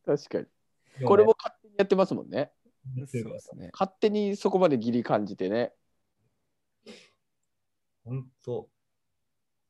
[0.06, 1.06] 確かに。
[1.06, 2.52] これも勝手にやってますもんね。
[3.08, 3.70] そうですね。
[3.74, 5.74] 勝手にそこまで義理感じてね。
[8.04, 8.70] 本当。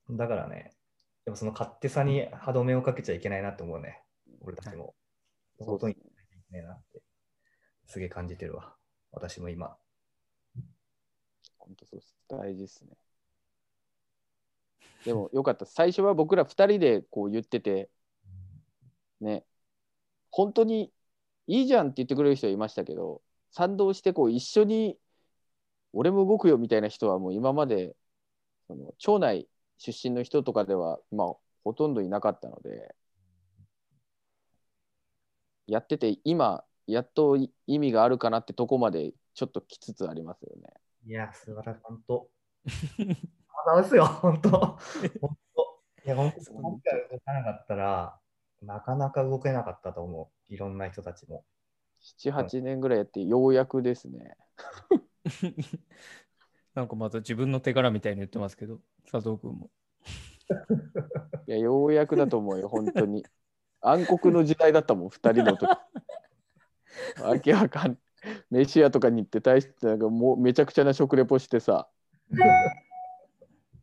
[0.09, 0.75] だからね、
[1.23, 4.03] でもその勝手さに歯止めをかけちゃいけないなって思うね。
[4.41, 4.93] 俺たちも。
[5.57, 6.01] そう本当にいけ
[6.51, 7.01] ないなって、
[7.88, 8.75] すげえ感じてるわ。
[9.11, 9.77] 私も今。
[11.57, 12.15] 本当そうです。
[12.27, 12.91] 大事ですね。
[15.05, 15.65] でもよかった。
[15.65, 17.89] 最初は僕ら2人でこう言ってて、
[19.21, 19.45] ね、
[20.36, 20.91] 本当に
[21.47, 23.21] いいじゃんって言ってくれる人はいましたけど、
[23.51, 24.97] 賛同してこう一緒に
[25.93, 27.95] 俺も動くよみたいな人はもう今まで
[28.67, 31.27] その町内出身の人とかでは、まあ、
[31.63, 32.93] ほとんどいなかったので、
[35.67, 40.67] やってて今、やっと意味があるかなってとこまでちょっと来つつありますよね。
[41.05, 41.79] いや、素晴らしい。
[41.81, 42.29] 本当。
[43.73, 44.49] あですよ、本当。
[44.49, 44.77] 本
[45.55, 45.81] 当。
[46.05, 48.19] いや、本当、今回動かなかったら、
[48.66, 50.53] なかなか動けなかったと思う。
[50.53, 51.45] いろんな人たちも。
[52.24, 54.36] 7、8年ぐらいやってようやくですね。
[56.74, 58.80] なんかまた自分の手柄みたいに言ってますけど、
[59.11, 59.70] 佐藤君も。
[61.47, 63.26] いや、ようやくだと思うよ、本当に。
[63.82, 65.70] 暗黒の時代だったもん、2人の時。
[67.22, 67.97] わけわかん
[68.49, 71.89] 飯屋とかに行って大してなんかもうめちゃくちゃな食レポしてさ、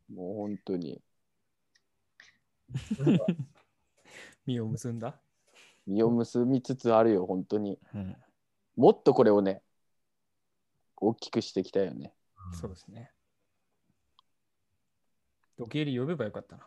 [0.08, 1.00] もう本当に
[4.46, 5.18] 実を結んだ？
[5.86, 7.78] 実を結びつつあるよ、本当に。
[7.94, 8.16] うん。
[8.76, 9.62] もっとこれをね、
[10.96, 12.14] 大きくしていきたいよね。
[12.52, 13.10] そうですね。
[15.58, 16.66] 時計入り呼べばよかったな。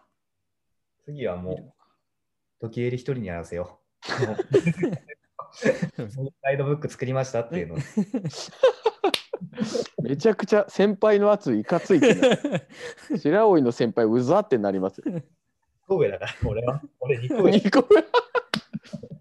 [1.05, 1.73] 次はもう、
[2.61, 3.86] 時計入り一人にやらせよう。
[6.43, 7.78] ガイドブック作りましたっていうのを。
[10.01, 12.67] めちゃくちゃ先輩の圧いかついてね、
[13.17, 15.01] 白老の先輩うざってなります
[15.88, 15.97] よ。
[15.97, 16.81] 神戸だから、俺は。
[16.99, 18.03] 俺、2個上二個上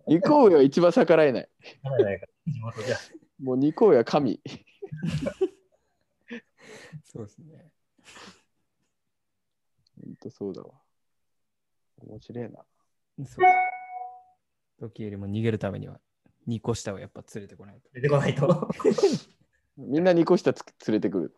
[0.06, 1.48] 二個上は一番逆らえない。
[1.82, 2.96] ないから、地元じゃ。
[3.42, 4.40] もう二個上は神。
[7.04, 7.70] そうですね。
[10.04, 10.72] 本当そうだわ。
[11.98, 12.64] 面白いな。
[13.24, 13.44] そう
[14.80, 16.00] 時計入りも逃げるためには、
[16.48, 17.88] 2個下をやっぱ連れてこないと。
[17.92, 18.68] 出てこないと。
[19.76, 21.34] みんな二個下つ連れてくる。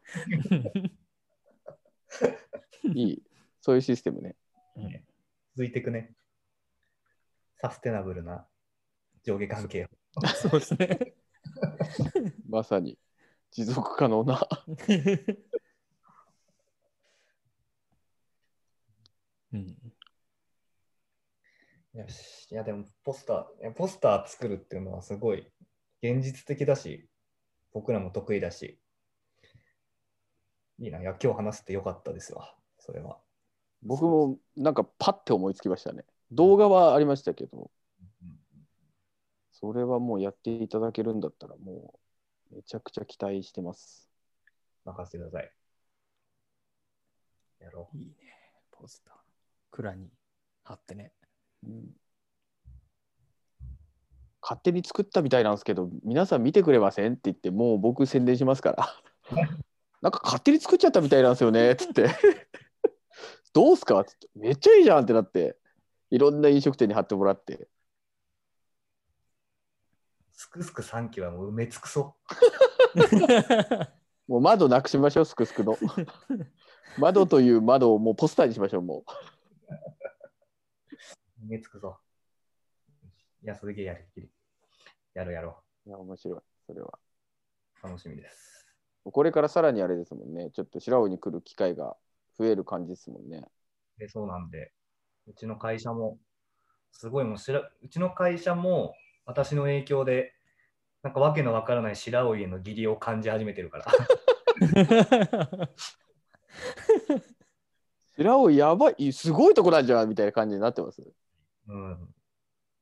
[2.94, 3.22] いい。
[3.60, 4.36] そういうシステムね。
[4.76, 5.06] うん
[5.56, 6.12] 続いていくね。
[7.56, 8.46] サステナブルな
[9.24, 9.88] 上下関係を。
[10.36, 11.14] そうですね。
[12.46, 12.98] まさに
[13.52, 14.38] 持続可能な。
[19.54, 19.78] うん。
[21.94, 22.50] よし。
[22.50, 25.50] いや、でも、ポスター、ポスター作るっていうのはすごい
[26.02, 27.08] 現実的だし、
[27.72, 28.78] 僕らも得意だし、
[30.78, 31.00] いいな。
[31.00, 32.54] いや、今日話してよかったですわ。
[32.78, 33.25] それは。
[33.86, 36.04] 僕もなんかパッて思いつきましたね。
[36.32, 37.70] 動画はありましたけど、
[39.52, 41.94] それはもうやっていただけるんだったらも
[42.52, 44.10] うめちゃくちゃ期待してます。
[44.84, 45.52] 任せてください。
[47.60, 47.96] やろう。
[47.96, 48.14] いいね。
[48.70, 49.14] ポスター。
[49.70, 50.10] 蔵に
[50.64, 51.12] 貼ってね。
[51.64, 51.96] うん
[54.48, 58.88] 勝手に作ったみたいなんですけど、皆さん見てくれませんって言って、もう僕宣伝しますから。
[60.00, 62.06] なんか勝手に作っちゃったみたいなんですよねっつって。
[63.56, 64.00] どうすか？
[64.00, 65.56] って、めっちゃいいじゃんってなって、
[66.10, 67.68] いろんな飲食店に貼ってもらって、
[70.56, 72.16] くすく3期はもう埋め尽くそ
[74.26, 75.76] もう窓なくしましょう、すくすくの。
[76.98, 79.10] 窓という窓をもうポスターにしましょう、もう。
[81.46, 81.96] 埋め尽くそ
[83.42, 84.30] いや、それでやるきり。
[85.14, 85.88] やるやろう。
[85.88, 86.98] いや、面白い、それは。
[87.82, 88.66] 楽しみです。
[89.04, 90.50] これからさらにあれですもんね。
[90.50, 91.96] ちょっと白尾に来る機会が
[92.38, 93.44] 増える感じですもんね。
[93.98, 94.72] でそうなんで、
[95.26, 96.18] うちの会社も、
[96.92, 100.32] すごいもうしら、うちの会社も私の影響で、
[101.02, 103.86] なんかわけのわからない白老への義理を感じ始めてるから。
[108.16, 111.02] 白尾やばい、すごいとこなんじゃんみたいな感じになってます？
[111.68, 112.14] うん。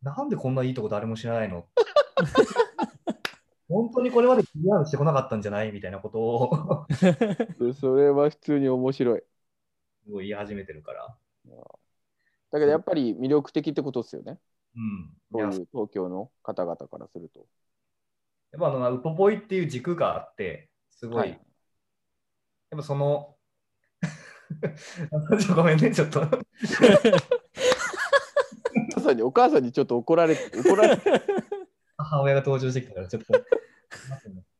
[0.03, 1.67] なんでこんないいとこ誰も知らないの？
[3.69, 5.73] 本当にこれまで PR してこなかったんじゃない？
[5.73, 6.87] みたいなことを
[7.81, 9.23] それは普通に面白い。
[10.05, 11.17] すごい言い始めてるから。
[12.53, 14.39] だけどやっぱり魅力的ってことですよね。
[14.77, 15.11] うん。
[15.33, 17.47] そうやいう東京の方々からすると。
[18.53, 21.41] やっぱあのウポポイっていう軸があって、すごい、はい
[22.75, 23.37] やっぱその、
[25.55, 26.23] ごめんね、ちょっと。
[26.23, 26.25] お
[28.93, 31.09] 母さんにお母さんにちょっと怒られて、怒られて、
[31.97, 33.33] 母親が登場してきたから、ちょっと。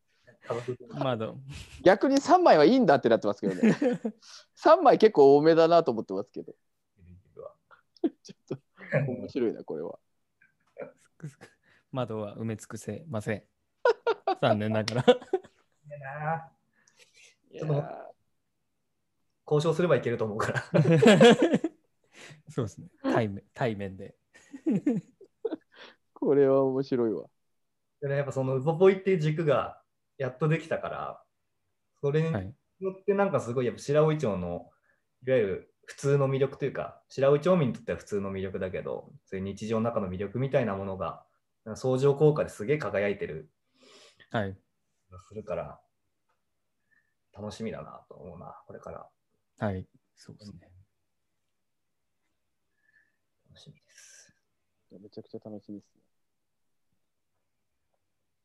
[0.91, 1.39] 窓。
[1.83, 3.77] 逆に3枚はいいんだってなってますけどね。
[4.63, 6.55] 3枚結構多めだなと思ってますけど。
[8.23, 8.59] ちょっ
[8.91, 9.99] と面白いな、これは。
[11.91, 13.43] 窓は埋め尽くせません。
[14.41, 15.05] 残念ながら。
[17.51, 18.11] いやな
[19.47, 20.65] 交渉すればいけると思うから。
[22.51, 22.89] そうですね。
[23.03, 24.17] 対面対面で。
[24.67, 25.03] ー
[26.13, 27.29] これは面白いわ。
[28.03, 29.81] やっぱそのウポポイっていう軸が
[30.19, 31.23] やっとできたから、
[32.01, 32.55] それにはい。
[32.81, 34.71] よってなんかすごいやっぱ白老町の
[35.27, 41.25] いわゆる普通の魅力というか白老町民にとっては普通の魅力だけどそういう日常の中の魅力みたいなものが
[41.77, 43.51] 相乗効果ですげえ輝いてる
[44.31, 44.57] はい。
[45.29, 45.81] するから
[47.33, 49.09] 楽しみだなと思うなこれから
[49.59, 49.87] はい。
[50.17, 50.59] そうですね。
[53.49, 54.35] 楽しみです
[54.91, 56.01] めちゃくちゃ楽しみですね。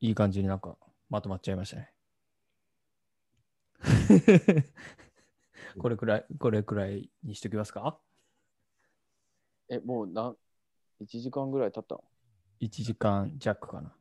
[0.01, 0.77] いい感じになんか
[1.09, 1.93] まとまっちゃいましたね。
[5.77, 7.99] これくらい、これくらいにしときますか？
[9.69, 10.35] え、もう何
[11.01, 12.03] ?1 時間ぐらい経ったの
[12.61, 13.95] ?1 時間弱かな。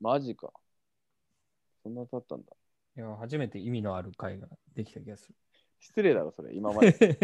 [0.00, 0.52] マジか。
[1.82, 2.52] そんな経ったんだ。
[2.96, 5.32] いや、初めて意味のある回ができた気がす
[5.78, 6.54] 失礼だろ、それ。
[6.54, 6.92] 今まで。
[6.92, 7.18] る。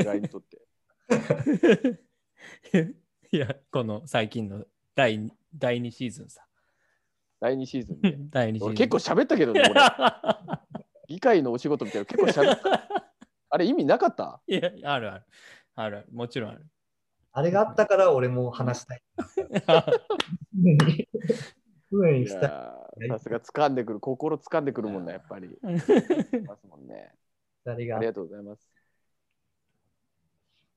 [0.00, 0.58] 意外にとって。
[3.32, 4.64] いや、この最近の
[4.94, 6.47] 第二第2シーズンさ。
[7.40, 8.16] 第2シーズンで。
[8.30, 8.68] 第2シーズン。
[8.68, 9.80] 俺結構喋ったけどね、俺。
[11.08, 12.88] 議会のお仕事みたいな結構喋った。
[13.50, 14.42] あれ意味なかった？
[14.46, 15.24] いや、あるある。
[15.74, 16.06] あるある。
[16.12, 16.66] もちろんある。
[17.32, 19.02] あれがあったから俺も話したい
[21.90, 25.56] 常にいしたいやーさすが掴んでくる、心掴んでくるもんね、やっぱり。
[25.62, 27.14] ますもんね。
[27.64, 27.96] 二人が？
[27.98, 28.68] ありがとうございます。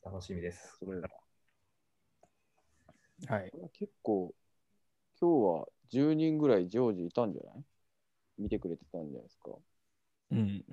[0.04, 1.08] 楽しみですすごいな
[3.28, 3.52] はい。
[3.74, 4.34] 結構、
[5.20, 7.64] 今日は10人ぐらい常時いたんじゃない？
[8.40, 9.52] 見てくれてたんじゃないですか。
[10.32, 10.64] うん。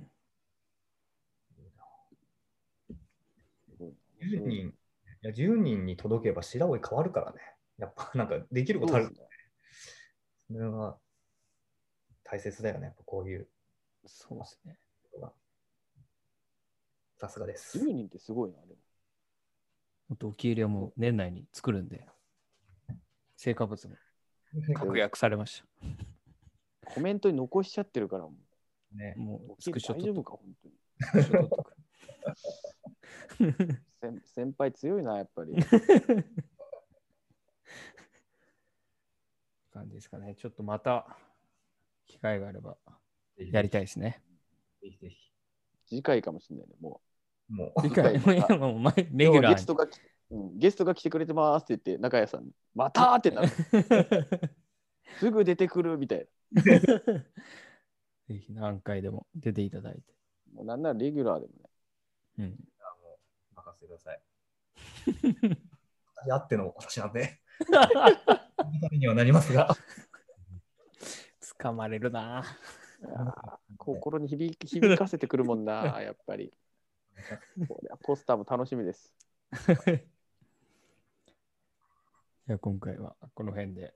[3.69, 4.73] すごい10人い
[5.23, 7.39] や10人に届けば白老変わるからね
[7.79, 9.29] やっぱなんかできることあるそうですね
[10.53, 10.97] それは
[12.25, 13.49] 大切だよね、やっぱこういう
[14.07, 14.79] そうですね。
[17.21, 17.79] さすがです。
[17.79, 18.75] 10人ってすごいな、でも。
[20.11, 22.07] もっと受け入れはもう年内に作るんで、
[23.37, 23.97] 成果物も
[24.75, 25.63] 確約されまし
[26.85, 28.33] コメントに残しちゃってるから、も
[28.93, 30.03] ねた。、もううスクショ大。
[30.03, 30.75] 丈夫か、本当に。
[34.01, 35.55] 先先輩強いな、やっぱり。
[39.73, 40.35] 感じですかね。
[40.35, 41.17] ちょっとまた
[42.07, 42.77] 機会があれば
[43.37, 44.23] やりたいですね。
[44.83, 45.33] ぜひぜひ。
[45.87, 47.01] 次回かもしれないね、も
[47.49, 48.97] も次う、回次回 もう前う。
[49.13, 50.01] レギュラゲストーが来
[50.31, 53.49] うん、ゲストが来てくれてますって言って、中谷さんに、またーってなる。
[53.49, 53.53] に。
[55.19, 56.63] すぐ出てくるみたいな。
[56.63, 57.25] ぜ
[58.29, 60.03] ひ何回でも出ていただいて。
[60.53, 61.71] もうなんならレギュラーでもね。
[62.39, 63.19] うん、も
[63.53, 64.21] う任せてください。
[66.27, 69.75] やっての私なんで、 ためにはなりますが。
[71.59, 72.45] 掴まれるな。
[73.77, 76.53] 心に響き響かせてくるもんな、やっぱり。
[78.05, 79.15] ポスターも楽しみです。
[82.49, 83.93] じゃあ今回はこの辺で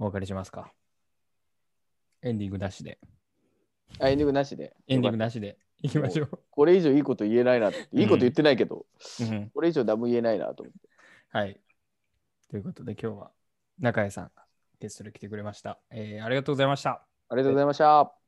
[0.00, 0.72] お別れしますか。
[2.22, 2.98] エンディングなしで。
[4.00, 4.74] あエンディングなしで。
[4.88, 6.40] エンディングなしでいきましょう。
[6.50, 7.88] これ以上いいこと言えないなって。
[7.92, 8.84] いいこと言ってないけど、
[9.20, 10.88] うんこれ以上何も言えないなと思って。
[11.30, 11.60] はい。
[12.50, 13.30] ということで今日は
[13.78, 14.30] 中谷さんが
[14.80, 15.78] ゲストで来てくれました。
[15.92, 17.06] えーありがとうございました。
[17.28, 18.19] ありがとうございました。